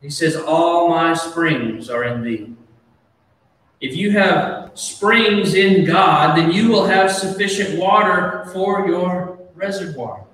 He 0.00 0.10
says, 0.10 0.36
All 0.36 0.88
my 0.88 1.14
springs 1.14 1.90
are 1.90 2.04
in 2.04 2.22
thee. 2.22 2.54
If 3.82 3.96
you 3.96 4.12
have 4.12 4.70
springs 4.74 5.54
in 5.54 5.84
God, 5.84 6.38
then 6.38 6.52
you 6.52 6.68
will 6.68 6.86
have 6.86 7.10
sufficient 7.10 7.80
water 7.80 8.48
for 8.52 8.86
your 8.86 9.40
reservoir. 9.56 10.24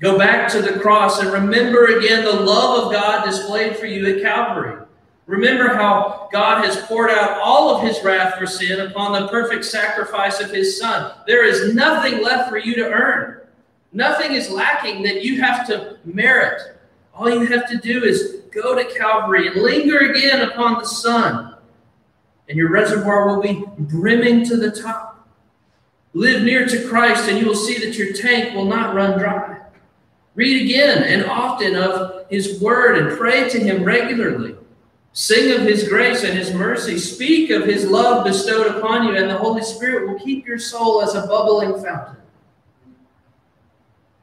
Go 0.00 0.16
back 0.16 0.48
to 0.52 0.62
the 0.62 0.78
cross 0.78 1.20
and 1.20 1.32
remember 1.32 1.98
again 1.98 2.24
the 2.24 2.32
love 2.32 2.84
of 2.84 2.92
God 2.92 3.24
displayed 3.24 3.76
for 3.76 3.86
you 3.86 4.14
at 4.14 4.22
Calvary. 4.22 4.84
Remember 5.26 5.74
how 5.74 6.28
God 6.30 6.64
has 6.64 6.76
poured 6.82 7.10
out 7.10 7.40
all 7.42 7.74
of 7.74 7.82
his 7.82 8.02
wrath 8.04 8.38
for 8.38 8.46
sin 8.46 8.78
upon 8.78 9.12
the 9.12 9.26
perfect 9.26 9.64
sacrifice 9.64 10.38
of 10.38 10.52
his 10.52 10.78
Son. 10.78 11.14
There 11.26 11.44
is 11.44 11.74
nothing 11.74 12.22
left 12.22 12.48
for 12.48 12.58
you 12.58 12.76
to 12.76 12.84
earn. 12.84 13.40
Nothing 13.92 14.34
is 14.34 14.50
lacking 14.50 15.02
that 15.02 15.24
you 15.24 15.40
have 15.40 15.66
to 15.66 15.98
merit. 16.04 16.78
All 17.12 17.28
you 17.28 17.46
have 17.46 17.68
to 17.70 17.78
do 17.78 18.04
is 18.04 18.42
go 18.52 18.76
to 18.76 18.84
Calvary 18.96 19.48
and 19.48 19.56
linger 19.56 19.98
again 19.98 20.42
upon 20.42 20.74
the 20.74 20.86
Son, 20.86 21.55
and 22.48 22.56
your 22.56 22.70
reservoir 22.70 23.26
will 23.26 23.42
be 23.42 23.64
brimming 23.78 24.44
to 24.46 24.56
the 24.56 24.70
top. 24.70 25.28
Live 26.14 26.42
near 26.42 26.66
to 26.66 26.88
Christ, 26.88 27.28
and 27.28 27.38
you 27.38 27.46
will 27.46 27.54
see 27.54 27.78
that 27.84 27.98
your 27.98 28.12
tank 28.12 28.54
will 28.54 28.64
not 28.64 28.94
run 28.94 29.18
dry. 29.18 29.60
Read 30.34 30.62
again 30.62 31.02
and 31.02 31.24
often 31.24 31.76
of 31.76 32.26
his 32.30 32.60
word 32.60 32.98
and 32.98 33.18
pray 33.18 33.48
to 33.48 33.58
him 33.58 33.84
regularly. 33.84 34.54
Sing 35.12 35.58
of 35.58 35.62
his 35.62 35.88
grace 35.88 36.24
and 36.24 36.36
his 36.36 36.52
mercy. 36.52 36.98
Speak 36.98 37.50
of 37.50 37.64
his 37.64 37.86
love 37.86 38.24
bestowed 38.24 38.76
upon 38.76 39.06
you, 39.06 39.16
and 39.16 39.30
the 39.30 39.36
Holy 39.36 39.62
Spirit 39.62 40.08
will 40.08 40.18
keep 40.18 40.46
your 40.46 40.58
soul 40.58 41.02
as 41.02 41.14
a 41.14 41.26
bubbling 41.26 41.82
fountain. 41.82 42.16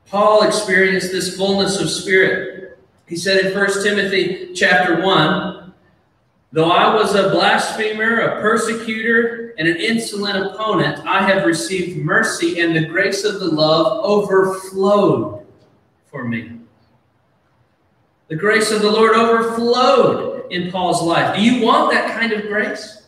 Paul 0.05 0.43
experienced 0.43 1.11
this 1.11 1.35
fullness 1.35 1.79
of 1.81 1.89
spirit. 1.89 2.77
He 3.07 3.15
said 3.15 3.45
in 3.45 3.57
1 3.57 3.83
Timothy 3.83 4.53
chapter 4.53 5.01
1, 5.01 5.62
Though 6.53 6.69
I 6.69 6.93
was 6.93 7.15
a 7.15 7.31
blasphemer, 7.31 8.19
a 8.19 8.39
persecutor, 8.39 9.55
and 9.57 9.67
an 9.67 9.77
insolent 9.77 10.53
opponent, 10.53 11.03
I 11.03 11.27
have 11.27 11.47
received 11.47 11.97
mercy, 11.97 12.59
and 12.59 12.75
the 12.75 12.85
grace 12.85 13.23
of 13.23 13.39
the 13.39 13.47
love 13.47 14.05
overflowed 14.05 15.47
for 16.11 16.27
me. 16.27 16.59
The 18.27 18.35
grace 18.35 18.69
of 18.69 18.83
the 18.83 18.91
Lord 18.91 19.15
overflowed 19.15 20.51
in 20.51 20.71
Paul's 20.71 21.01
life. 21.01 21.35
Do 21.35 21.41
you 21.41 21.65
want 21.65 21.91
that 21.91 22.15
kind 22.19 22.31
of 22.31 22.43
grace? 22.43 23.07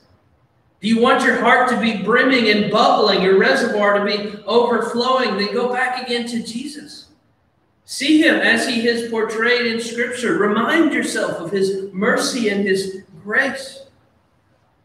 Do 0.81 0.87
you 0.87 0.99
want 0.99 1.23
your 1.23 1.39
heart 1.39 1.69
to 1.69 1.79
be 1.79 2.01
brimming 2.01 2.49
and 2.49 2.71
bubbling, 2.71 3.21
your 3.21 3.37
reservoir 3.37 3.99
to 3.99 4.05
be 4.05 4.37
overflowing? 4.45 5.37
Then 5.37 5.53
go 5.53 5.71
back 5.71 6.03
again 6.03 6.27
to 6.29 6.41
Jesus. 6.41 7.09
See 7.85 8.23
him 8.23 8.37
as 8.37 8.67
he 8.67 8.87
is 8.87 9.11
portrayed 9.11 9.67
in 9.67 9.79
Scripture. 9.79 10.39
Remind 10.39 10.93
yourself 10.93 11.39
of 11.39 11.51
his 11.51 11.93
mercy 11.93 12.49
and 12.49 12.65
his 12.65 13.04
grace. 13.25 13.87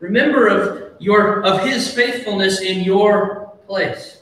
Remember 0.00 0.48
of 0.48 0.94
your 0.98 1.44
of 1.44 1.61
his 1.62 1.92
faithfulness 1.92 2.61
in 2.62 2.83
your 2.83 3.53
place. 3.66 4.16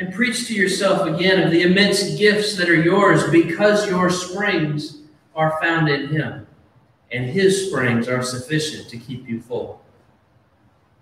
and 0.00 0.14
preach 0.14 0.46
to 0.48 0.54
yourself 0.54 1.06
again 1.06 1.42
of 1.42 1.50
the 1.50 1.60
immense 1.60 2.14
gifts 2.16 2.56
that 2.56 2.70
are 2.70 2.82
yours 2.82 3.28
because 3.30 3.86
your 3.86 4.08
springs 4.08 5.02
are 5.36 5.60
found 5.62 5.90
in 5.90 6.08
him, 6.08 6.46
and 7.12 7.26
his 7.26 7.66
springs 7.68 8.08
are 8.08 8.22
sufficient 8.22 8.88
to 8.88 8.96
keep 8.96 9.28
you 9.28 9.42
full. 9.42 9.82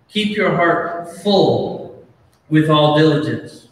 Keep 0.09 0.37
your 0.37 0.51
heart 0.51 1.17
full 1.23 2.05
with 2.49 2.69
all 2.69 2.99
diligence. 2.99 3.69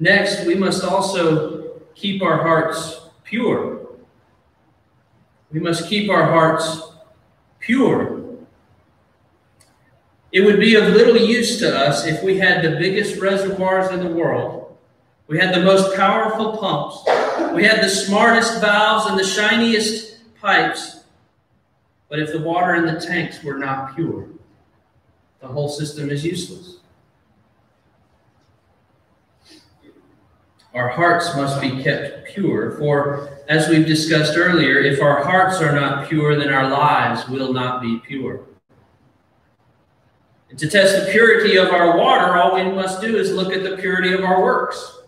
Next, 0.00 0.44
we 0.44 0.56
must 0.56 0.82
also 0.82 1.78
keep 1.94 2.20
our 2.20 2.38
hearts 2.38 3.02
pure. 3.22 3.81
We 5.52 5.60
must 5.60 5.88
keep 5.88 6.10
our 6.10 6.24
hearts 6.24 6.80
pure. 7.60 8.22
It 10.32 10.40
would 10.40 10.58
be 10.58 10.76
of 10.76 10.88
little 10.88 11.16
use 11.16 11.58
to 11.58 11.76
us 11.76 12.06
if 12.06 12.22
we 12.22 12.38
had 12.38 12.64
the 12.64 12.78
biggest 12.78 13.20
reservoirs 13.20 13.92
in 13.92 14.00
the 14.00 14.14
world. 14.14 14.78
We 15.28 15.38
had 15.38 15.54
the 15.54 15.60
most 15.60 15.94
powerful 15.94 16.56
pumps. 16.56 17.02
We 17.54 17.64
had 17.64 17.82
the 17.82 17.88
smartest 17.88 18.60
valves 18.60 19.10
and 19.10 19.18
the 19.18 19.24
shiniest 19.24 20.16
pipes. 20.40 21.04
But 22.08 22.18
if 22.18 22.32
the 22.32 22.40
water 22.40 22.74
in 22.74 22.86
the 22.86 23.00
tanks 23.00 23.42
were 23.42 23.58
not 23.58 23.94
pure, 23.94 24.26
the 25.40 25.48
whole 25.48 25.68
system 25.68 26.10
is 26.10 26.24
useless. 26.24 26.78
Our 30.74 30.88
hearts 30.88 31.36
must 31.36 31.60
be 31.60 31.82
kept 31.82 32.28
pure, 32.28 32.72
for 32.78 33.38
as 33.48 33.68
we've 33.68 33.86
discussed 33.86 34.38
earlier, 34.38 34.78
if 34.78 35.02
our 35.02 35.22
hearts 35.22 35.60
are 35.60 35.74
not 35.74 36.08
pure, 36.08 36.34
then 36.36 36.52
our 36.52 36.68
lives 36.68 37.28
will 37.28 37.52
not 37.52 37.82
be 37.82 37.98
pure. 37.98 38.40
And 40.48 40.58
to 40.58 40.68
test 40.68 41.04
the 41.04 41.12
purity 41.12 41.56
of 41.56 41.68
our 41.68 41.98
water, 41.98 42.36
all 42.36 42.54
we 42.54 42.64
must 42.64 43.02
do 43.02 43.16
is 43.16 43.32
look 43.32 43.52
at 43.52 43.62
the 43.62 43.76
purity 43.76 44.14
of 44.14 44.24
our 44.24 44.42
works. 44.42 45.00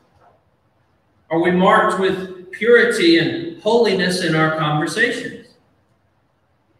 Are 1.30 1.40
we 1.40 1.50
marked 1.50 1.98
with 1.98 2.50
purity 2.50 3.18
and 3.18 3.62
holiness 3.62 4.22
in 4.22 4.34
our 4.34 4.58
conversations? 4.58 5.48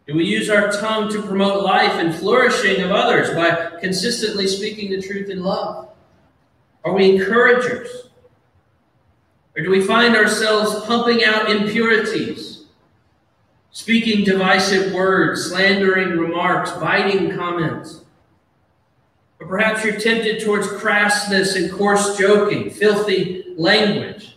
Do 0.07 0.15
we 0.15 0.25
use 0.25 0.51
our 0.51 0.71
tongue 0.71 1.11
to 1.13 1.23
promote 1.23 1.63
life 1.63 1.93
and 1.95 2.15
flourishing 2.15 2.83
of 2.83 2.91
others 2.91 3.31
by 3.31 3.81
consistently 3.81 4.47
speaking 4.47 4.91
the 4.91 5.01
truth 5.01 5.31
in 5.31 5.43
love? 5.43 5.89
Are 6.85 6.93
we 6.93 7.17
encouragers? 7.17 8.11
Or 9.57 9.63
do 9.63 9.71
we 9.71 9.83
find 9.83 10.17
ourselves 10.17 10.85
pumping 10.85 11.25
out 11.25 11.51
impurities, 11.51 12.65
speaking 13.71 14.25
divisive 14.25 14.93
words, 14.93 15.47
slandering 15.47 16.19
remarks, 16.19 16.73
biting 16.73 17.37
comments? 17.37 18.01
Or 19.39 19.47
perhaps 19.47 19.85
you're 19.85 20.01
tempted 20.01 20.45
towards 20.45 20.67
crassness 20.67 21.57
and 21.57 21.71
coarse 21.71 22.17
joking, 22.17 22.71
filthy 22.71 23.55
language. 23.57 24.37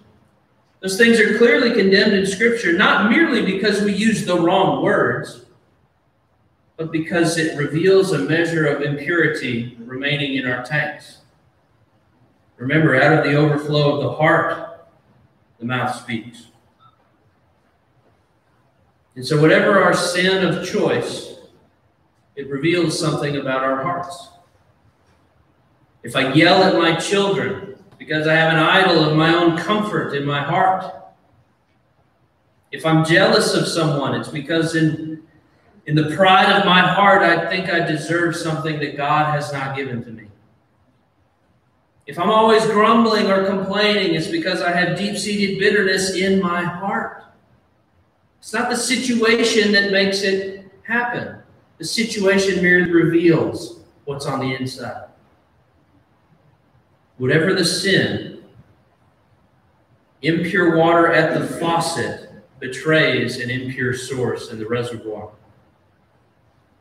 Those 0.81 0.97
things 0.97 1.19
are 1.19 1.37
clearly 1.39 1.73
condemned 1.73 2.13
in 2.13 2.25
Scripture, 2.27 2.73
not 2.73 3.09
merely 3.09 3.43
because 3.43 3.81
we 3.81 3.93
use 3.93 4.25
the 4.25 4.39
wrong 4.39 4.83
words, 4.83 5.45
but 6.75 6.91
because 6.91 7.37
it 7.39 7.57
reveals 7.57 8.11
a 8.11 8.19
measure 8.19 8.67
of 8.67 8.83
impurity 8.83 9.75
remaining 9.79 10.35
in 10.35 10.45
our 10.45 10.63
tanks. 10.63 11.21
Remember, 12.57 12.95
out 12.95 13.17
of 13.17 13.23
the 13.23 13.35
overflow 13.35 13.95
of 13.95 14.03
the 14.03 14.11
heart, 14.11 14.66
the 15.59 15.65
mouth 15.65 15.95
speaks. 15.95 16.47
And 19.15 19.25
so, 19.25 19.41
whatever 19.41 19.81
our 19.81 19.93
sin 19.93 20.45
of 20.45 20.67
choice, 20.67 21.37
it 22.35 22.47
reveals 22.49 22.97
something 22.97 23.37
about 23.37 23.63
our 23.63 23.81
hearts. 23.81 24.29
If 26.03 26.15
I 26.15 26.31
yell 26.33 26.63
at 26.63 26.75
my 26.75 26.95
children 26.95 27.75
because 27.97 28.27
I 28.27 28.35
have 28.35 28.53
an 28.53 28.59
idol 28.59 29.03
of 29.03 29.17
my 29.17 29.33
own 29.33 29.57
comfort 29.57 30.13
in 30.13 30.23
my 30.23 30.41
heart, 30.41 30.93
if 32.71 32.85
I'm 32.85 33.03
jealous 33.03 33.55
of 33.55 33.67
someone, 33.67 34.13
it's 34.13 34.29
because 34.29 34.75
in, 34.75 35.23
in 35.87 35.95
the 35.95 36.15
pride 36.15 36.51
of 36.51 36.65
my 36.65 36.81
heart, 36.81 37.23
I 37.23 37.49
think 37.49 37.69
I 37.69 37.79
deserve 37.79 38.35
something 38.35 38.79
that 38.79 38.97
God 38.97 39.33
has 39.33 39.51
not 39.51 39.75
given 39.75 40.03
to 40.03 40.11
me. 40.11 40.26
If 42.07 42.17
I'm 42.17 42.29
always 42.29 42.65
grumbling 42.65 43.29
or 43.29 43.45
complaining, 43.45 44.15
it's 44.15 44.27
because 44.27 44.61
I 44.61 44.71
have 44.71 44.97
deep 44.97 45.17
seated 45.17 45.59
bitterness 45.59 46.15
in 46.15 46.41
my 46.41 46.63
heart. 46.63 47.25
It's 48.39 48.53
not 48.53 48.69
the 48.69 48.77
situation 48.77 49.73
that 49.73 49.91
makes 49.91 50.21
it 50.21 50.71
happen, 50.83 51.39
the 51.77 51.83
situation 51.85 52.61
merely 52.61 52.89
reveals 52.89 53.81
what's 54.05 54.25
on 54.25 54.39
the 54.39 54.55
inside. 54.55 55.09
Whatever 57.17 57.53
the 57.53 57.65
sin, 57.65 58.41
impure 60.21 60.77
water 60.77 61.11
at 61.11 61.37
the 61.37 61.45
faucet 61.45 62.29
betrays 62.59 63.39
an 63.39 63.49
impure 63.49 63.93
source 63.93 64.49
in 64.49 64.59
the 64.59 64.65
reservoir. 64.65 65.31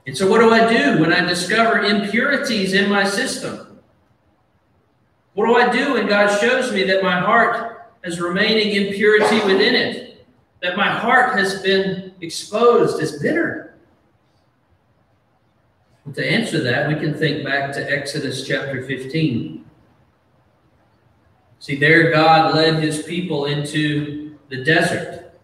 And 0.06 0.16
so, 0.16 0.30
what 0.30 0.38
do 0.38 0.50
I 0.50 0.72
do 0.72 1.00
when 1.00 1.12
I 1.12 1.26
discover 1.26 1.82
impurities 1.82 2.74
in 2.74 2.88
my 2.88 3.04
system? 3.04 3.65
What 5.36 5.48
do 5.48 5.54
I 5.56 5.70
do 5.70 5.92
when 5.92 6.06
God 6.06 6.34
shows 6.40 6.72
me 6.72 6.84
that 6.84 7.02
my 7.02 7.20
heart 7.20 7.90
has 8.02 8.18
remaining 8.18 8.74
impurity 8.74 9.36
within 9.44 9.74
it? 9.74 10.26
That 10.62 10.78
my 10.78 10.88
heart 10.88 11.38
has 11.38 11.60
been 11.60 12.14
exposed 12.22 13.02
as 13.02 13.20
bitter? 13.20 13.74
To 16.14 16.26
answer 16.26 16.62
that, 16.62 16.88
we 16.88 16.94
can 16.94 17.12
think 17.12 17.44
back 17.44 17.70
to 17.74 17.80
Exodus 17.80 18.46
chapter 18.46 18.86
15. 18.86 19.62
See, 21.58 21.76
there 21.76 22.10
God 22.10 22.54
led 22.54 22.82
his 22.82 23.02
people 23.02 23.44
into 23.44 24.38
the 24.48 24.64
desert. 24.64 25.38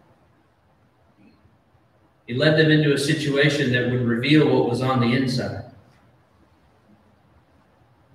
He 2.25 2.33
led 2.33 2.57
them 2.57 2.71
into 2.71 2.95
a 2.95 2.97
situation 2.97 3.71
that 3.73 3.91
would 3.91 4.01
reveal 4.01 4.49
what 4.49 4.67
was 4.67 4.81
on 4.81 5.01
the 5.01 5.15
inside. 5.15 5.65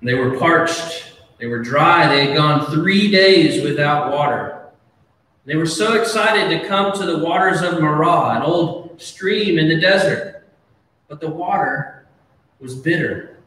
They 0.03 0.15
were 0.15 0.37
parched, 0.41 1.13
they 1.39 1.47
were 1.47 1.63
dry, 1.63 2.07
they 2.09 2.27
had 2.27 2.37
gone 2.37 2.71
three 2.71 3.11
days 3.11 3.63
without 3.63 4.13
water. 4.13 4.71
They 5.45 5.57
were 5.57 5.67
so 5.67 5.95
excited 6.01 6.51
to 6.51 6.69
come 6.69 6.93
to 6.93 7.07
the 7.07 7.19
waters 7.19 7.63
of 7.63 7.81
Marah, 7.81 8.37
an 8.37 8.43
old 8.43 9.01
stream 9.01 9.59
in 9.59 9.69
the 9.69 9.81
desert, 9.81 10.47
but 11.09 11.21
the 11.21 11.31
water 11.31 12.07
was 12.61 12.75
bitter. 12.75 13.39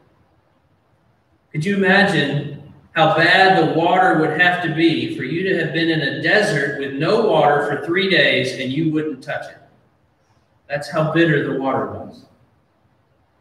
Could 1.52 1.64
you 1.64 1.76
imagine 1.76 2.62
how 2.92 3.16
bad 3.16 3.58
the 3.58 3.78
water 3.78 4.18
would 4.18 4.38
have 4.38 4.62
to 4.62 4.74
be 4.74 5.16
for 5.16 5.24
you 5.24 5.42
to 5.48 5.64
have 5.64 5.72
been 5.72 5.88
in 5.88 6.00
a 6.00 6.22
desert 6.22 6.78
with 6.78 6.94
no 6.94 7.26
water 7.26 7.66
for 7.66 7.86
three 7.86 8.10
days 8.10 8.60
and 8.60 8.70
you 8.70 8.92
wouldn't 8.92 9.22
touch 9.22 9.46
it. 9.50 9.58
That's 10.68 10.90
how 10.90 11.12
bitter 11.12 11.52
the 11.52 11.60
water 11.60 11.86
was. 11.86 12.24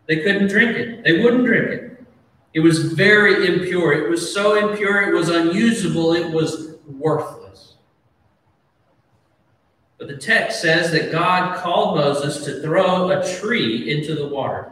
They 0.07 0.17
couldn't 0.17 0.47
drink 0.47 0.77
it. 0.77 1.03
They 1.03 1.21
wouldn't 1.21 1.45
drink 1.45 1.69
it. 1.69 1.90
It 2.53 2.59
was 2.59 2.93
very 2.93 3.47
impure. 3.47 3.93
It 3.93 4.09
was 4.09 4.33
so 4.33 4.55
impure, 4.69 5.09
it 5.09 5.17
was 5.17 5.29
unusable, 5.29 6.13
it 6.13 6.29
was 6.31 6.75
worthless. 6.85 7.75
But 9.97 10.07
the 10.07 10.17
text 10.17 10.61
says 10.61 10.91
that 10.91 11.11
God 11.11 11.57
called 11.57 11.95
Moses 11.95 12.43
to 12.45 12.61
throw 12.61 13.11
a 13.11 13.37
tree 13.39 13.93
into 13.93 14.15
the 14.15 14.27
water. 14.27 14.71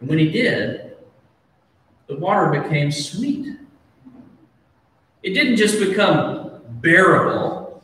And 0.00 0.08
when 0.08 0.18
he 0.18 0.30
did, 0.30 0.96
the 2.08 2.16
water 2.16 2.60
became 2.60 2.92
sweet. 2.92 3.56
It 5.22 5.32
didn't 5.32 5.56
just 5.56 5.78
become 5.78 6.60
bearable. 6.80 7.82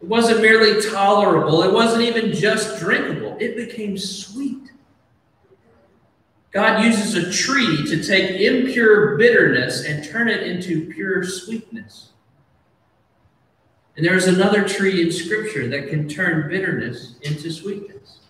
It 0.00 0.08
wasn't 0.08 0.40
merely 0.40 0.80
tolerable. 0.80 1.62
It 1.64 1.72
wasn't 1.72 2.04
even 2.04 2.32
just 2.32 2.78
drinkable. 2.78 3.36
It 3.38 3.56
became 3.56 3.98
sweet. 3.98 4.70
God 6.50 6.82
uses 6.82 7.14
a 7.14 7.30
tree 7.30 7.86
to 7.86 8.02
take 8.02 8.40
impure 8.40 9.16
bitterness 9.18 9.84
and 9.84 10.04
turn 10.04 10.28
it 10.28 10.44
into 10.44 10.90
pure 10.92 11.22
sweetness. 11.22 12.10
And 13.96 14.06
there 14.06 14.14
is 14.14 14.28
another 14.28 14.66
tree 14.66 15.02
in 15.02 15.12
Scripture 15.12 15.68
that 15.68 15.88
can 15.88 16.08
turn 16.08 16.48
bitterness 16.48 17.16
into 17.22 17.50
sweetness, 17.50 18.20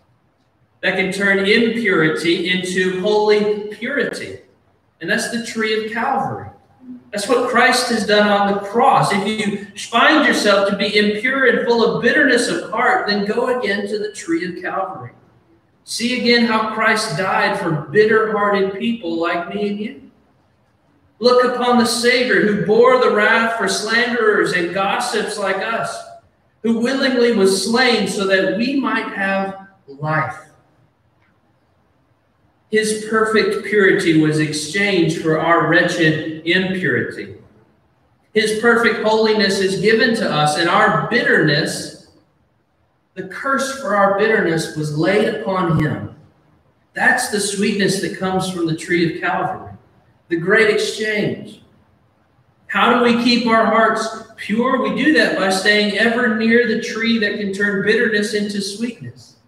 that 0.81 0.96
can 0.96 1.12
turn 1.12 1.40
impurity 1.40 2.50
into 2.50 3.00
holy 3.00 3.68
purity. 3.74 4.40
And 5.00 5.09
that's 5.09 5.31
the 5.31 5.44
tree 5.46 5.85
of 5.85 5.92
Calvary. 5.92 6.48
That's 7.12 7.28
what 7.28 7.48
Christ 7.50 7.90
has 7.90 8.07
done 8.07 8.28
on 8.28 8.52
the 8.52 8.61
cross. 8.61 9.12
If 9.12 9.26
you 9.26 9.66
find 9.76 10.26
yourself 10.26 10.68
to 10.70 10.76
be 10.76 10.98
impure 10.98 11.46
and 11.46 11.66
full 11.66 11.85
of 11.85 12.02
bitterness 12.02 12.48
of 12.48 12.70
heart, 12.70 13.07
then 13.07 13.24
go 13.24 13.59
again 13.59 13.87
to 13.88 13.98
the 13.98 14.12
tree 14.12 14.44
of 14.46 14.62
Calvary. 14.62 15.12
See 15.88 16.20
again 16.20 16.44
how 16.44 16.74
Christ 16.74 17.16
died 17.16 17.59
for 17.59 17.70
bitter 17.70 18.31
hearted 18.33 18.79
people 18.79 19.18
like 19.18 19.55
me 19.55 19.68
and 19.70 19.81
you. 19.81 20.11
Look 21.18 21.42
upon 21.44 21.79
the 21.79 21.87
Savior 21.87 22.42
who 22.42 22.66
bore 22.66 23.01
the 23.01 23.16
wrath 23.16 23.57
for 23.57 23.68
slanderers 23.68 24.53
and 24.53 24.74
gossips 24.74 25.38
like 25.38 25.57
us, 25.57 25.98
who 26.62 26.79
willingly 26.81 27.33
was 27.33 27.64
slain 27.64 28.07
so 28.07 28.27
that 28.27 28.59
we 28.59 28.79
might 28.79 29.14
have 29.14 29.66
life. 29.87 30.37
His 32.70 33.07
perfect 33.09 33.64
purity 33.64 34.20
was 34.20 34.40
exchanged 34.40 35.22
for 35.22 35.40
our 35.40 35.68
wretched 35.68 36.46
impurity. 36.46 37.37
His 38.35 38.61
perfect 38.61 39.03
holiness 39.07 39.59
is 39.61 39.81
given 39.81 40.14
to 40.16 40.31
us, 40.31 40.59
and 40.59 40.68
our 40.68 41.09
bitterness, 41.09 41.97
the 43.18 43.26
curse 43.26 43.81
for 43.81 43.96
our 43.96 44.16
bitterness, 44.16 44.76
was 44.76 44.96
laid 44.96 45.35
upon 45.35 45.83
him. 45.83 46.14
That's 46.94 47.31
the 47.31 47.40
sweetness 47.40 48.00
that 48.00 48.16
comes 48.16 48.48
from 48.48 48.66
the 48.66 48.76
tree 48.76 49.12
of 49.12 49.20
Calvary, 49.20 49.72
the 50.28 50.37
great 50.37 50.70
exchange. 50.70 51.62
How 52.68 52.96
do 52.96 53.02
we 53.02 53.24
keep 53.24 53.48
our 53.48 53.66
hearts 53.66 54.07
pure? 54.37 54.83
We 54.83 55.02
do 55.02 55.12
that 55.14 55.37
by 55.37 55.50
staying 55.50 55.98
ever 55.98 56.37
near 56.37 56.68
the 56.68 56.81
tree 56.81 57.18
that 57.18 57.38
can 57.38 57.52
turn 57.52 57.85
bitterness 57.85 58.35
into 58.35 58.61
sweetness 58.61 59.38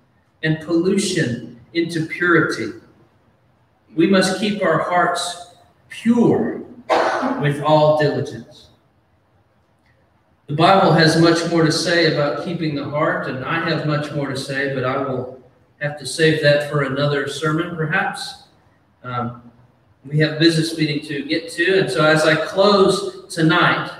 and 0.42 0.58
pollution 0.66 1.60
into 1.72 2.06
purity. 2.06 2.72
We 3.94 4.08
must 4.08 4.40
keep 4.40 4.64
our 4.64 4.80
hearts 4.80 5.54
pure 5.90 6.62
with 7.40 7.62
all 7.62 8.00
diligence. 8.00 8.69
The 10.50 10.56
Bible 10.56 10.90
has 10.90 11.16
much 11.16 11.48
more 11.48 11.62
to 11.62 11.70
say 11.70 12.12
about 12.12 12.44
keeping 12.44 12.74
the 12.74 12.82
heart, 12.82 13.28
and 13.28 13.44
I 13.44 13.70
have 13.70 13.86
much 13.86 14.10
more 14.10 14.30
to 14.30 14.36
say, 14.36 14.74
but 14.74 14.82
I 14.82 14.96
will 14.96 15.40
have 15.80 15.96
to 16.00 16.04
save 16.04 16.42
that 16.42 16.68
for 16.68 16.82
another 16.82 17.28
sermon, 17.28 17.76
perhaps. 17.76 18.46
Um, 19.04 19.48
we 20.04 20.18
have 20.18 20.40
business 20.40 20.76
meeting 20.76 21.06
to 21.06 21.22
get 21.22 21.52
to, 21.52 21.78
and 21.78 21.88
so 21.88 22.04
as 22.04 22.24
I 22.24 22.34
close 22.34 23.32
tonight, 23.32 23.92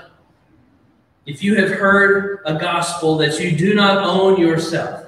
if 1.25 1.41
you 1.41 1.55
have 1.55 1.69
heard 1.69 2.41
a 2.45 2.55
gospel 2.55 3.15
that 3.19 3.39
you 3.39 3.57
do 3.57 3.73
not 3.73 4.03
own 4.03 4.37
yourself, 4.37 5.05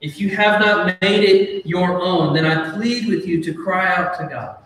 if 0.00 0.18
you 0.18 0.30
have 0.30 0.60
not 0.60 0.98
made 1.02 1.24
it 1.24 1.66
your 1.66 2.00
own, 2.00 2.32
then 2.32 2.46
I 2.46 2.70
plead 2.74 3.06
with 3.06 3.26
you 3.26 3.42
to 3.42 3.52
cry 3.52 3.94
out 3.94 4.18
to 4.18 4.26
God, 4.28 4.56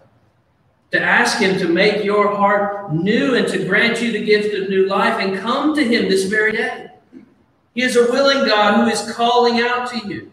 to 0.94 1.00
ask 1.00 1.38
Him 1.38 1.58
to 1.58 1.66
make 1.66 2.04
your 2.04 2.36
heart 2.36 2.94
new 2.94 3.34
and 3.34 3.48
to 3.48 3.64
grant 3.66 4.00
you 4.00 4.12
the 4.12 4.24
gift 4.24 4.54
of 4.54 4.68
new 4.68 4.86
life 4.86 5.20
and 5.20 5.36
come 5.36 5.74
to 5.74 5.82
Him 5.82 6.08
this 6.08 6.26
very 6.26 6.52
day. 6.52 6.88
He 7.74 7.82
is 7.82 7.96
a 7.96 8.12
willing 8.12 8.46
God 8.46 8.76
who 8.76 8.88
is 8.88 9.12
calling 9.12 9.60
out 9.60 9.90
to 9.90 9.98
you. 10.06 10.30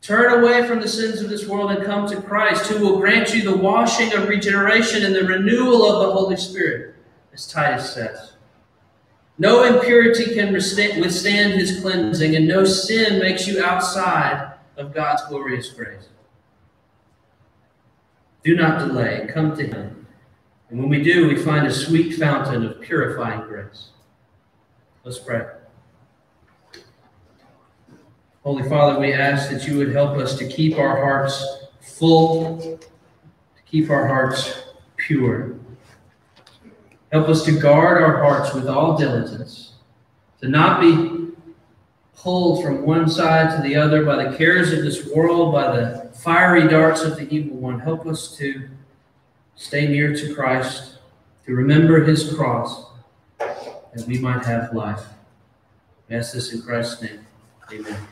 Turn 0.00 0.42
away 0.42 0.66
from 0.66 0.80
the 0.80 0.88
sins 0.88 1.20
of 1.20 1.28
this 1.28 1.46
world 1.46 1.70
and 1.70 1.84
come 1.84 2.08
to 2.08 2.22
Christ, 2.22 2.68
who 2.68 2.82
will 2.82 2.98
grant 2.98 3.34
you 3.34 3.42
the 3.42 3.54
washing 3.54 4.10
of 4.14 4.26
regeneration 4.26 5.04
and 5.04 5.14
the 5.14 5.24
renewal 5.24 5.84
of 5.84 6.06
the 6.06 6.14
Holy 6.14 6.38
Spirit, 6.38 6.94
as 7.34 7.46
Titus 7.46 7.92
says. 7.92 8.32
No 9.36 9.64
impurity 9.64 10.32
can 10.32 10.50
withstand 10.50 11.02
his 11.04 11.82
cleansing, 11.82 12.36
and 12.36 12.48
no 12.48 12.64
sin 12.64 13.18
makes 13.18 13.46
you 13.46 13.62
outside 13.62 14.54
of 14.78 14.94
God's 14.94 15.22
glorious 15.26 15.68
grace. 15.68 16.08
Do 18.42 18.56
not 18.56 18.78
delay. 18.78 19.28
Come 19.32 19.56
to 19.56 19.66
him. 19.66 20.06
And 20.70 20.78
when 20.78 20.88
we 20.88 21.02
do, 21.02 21.28
we 21.28 21.36
find 21.36 21.66
a 21.66 21.72
sweet 21.72 22.14
fountain 22.14 22.64
of 22.64 22.80
purifying 22.80 23.40
grace. 23.42 23.88
Let's 25.04 25.18
pray. 25.18 25.46
Holy 28.42 28.66
Father, 28.68 28.98
we 28.98 29.12
ask 29.12 29.50
that 29.50 29.66
you 29.66 29.76
would 29.76 29.92
help 29.92 30.16
us 30.16 30.38
to 30.38 30.48
keep 30.48 30.78
our 30.78 30.96
hearts 30.96 31.44
full, 31.80 32.58
to 32.60 33.62
keep 33.66 33.90
our 33.90 34.06
hearts 34.06 34.62
pure. 34.96 35.56
Help 37.12 37.28
us 37.28 37.44
to 37.44 37.58
guard 37.58 38.02
our 38.02 38.22
hearts 38.22 38.54
with 38.54 38.68
all 38.68 38.96
diligence, 38.96 39.74
to 40.40 40.48
not 40.48 40.80
be 40.80 41.28
pulled 42.16 42.62
from 42.62 42.86
one 42.86 43.08
side 43.08 43.56
to 43.56 43.62
the 43.68 43.74
other 43.74 44.04
by 44.04 44.24
the 44.24 44.36
cares 44.36 44.72
of 44.72 44.82
this 44.82 45.06
world, 45.08 45.52
by 45.52 45.76
the 45.76 46.09
fiery 46.22 46.68
darts 46.68 47.02
of 47.02 47.16
the 47.16 47.28
evil 47.34 47.56
one. 47.56 47.80
Help 47.80 48.06
us 48.06 48.36
to 48.36 48.68
stay 49.56 49.88
near 49.88 50.14
to 50.14 50.34
Christ, 50.34 50.98
to 51.46 51.54
remember 51.54 52.04
his 52.04 52.34
cross, 52.34 52.86
that 53.38 54.06
we 54.06 54.18
might 54.18 54.44
have 54.44 54.72
life. 54.74 55.04
We 56.08 56.16
ask 56.16 56.34
this 56.34 56.52
in 56.52 56.62
Christ's 56.62 57.02
name. 57.02 57.26
Amen. 57.72 58.09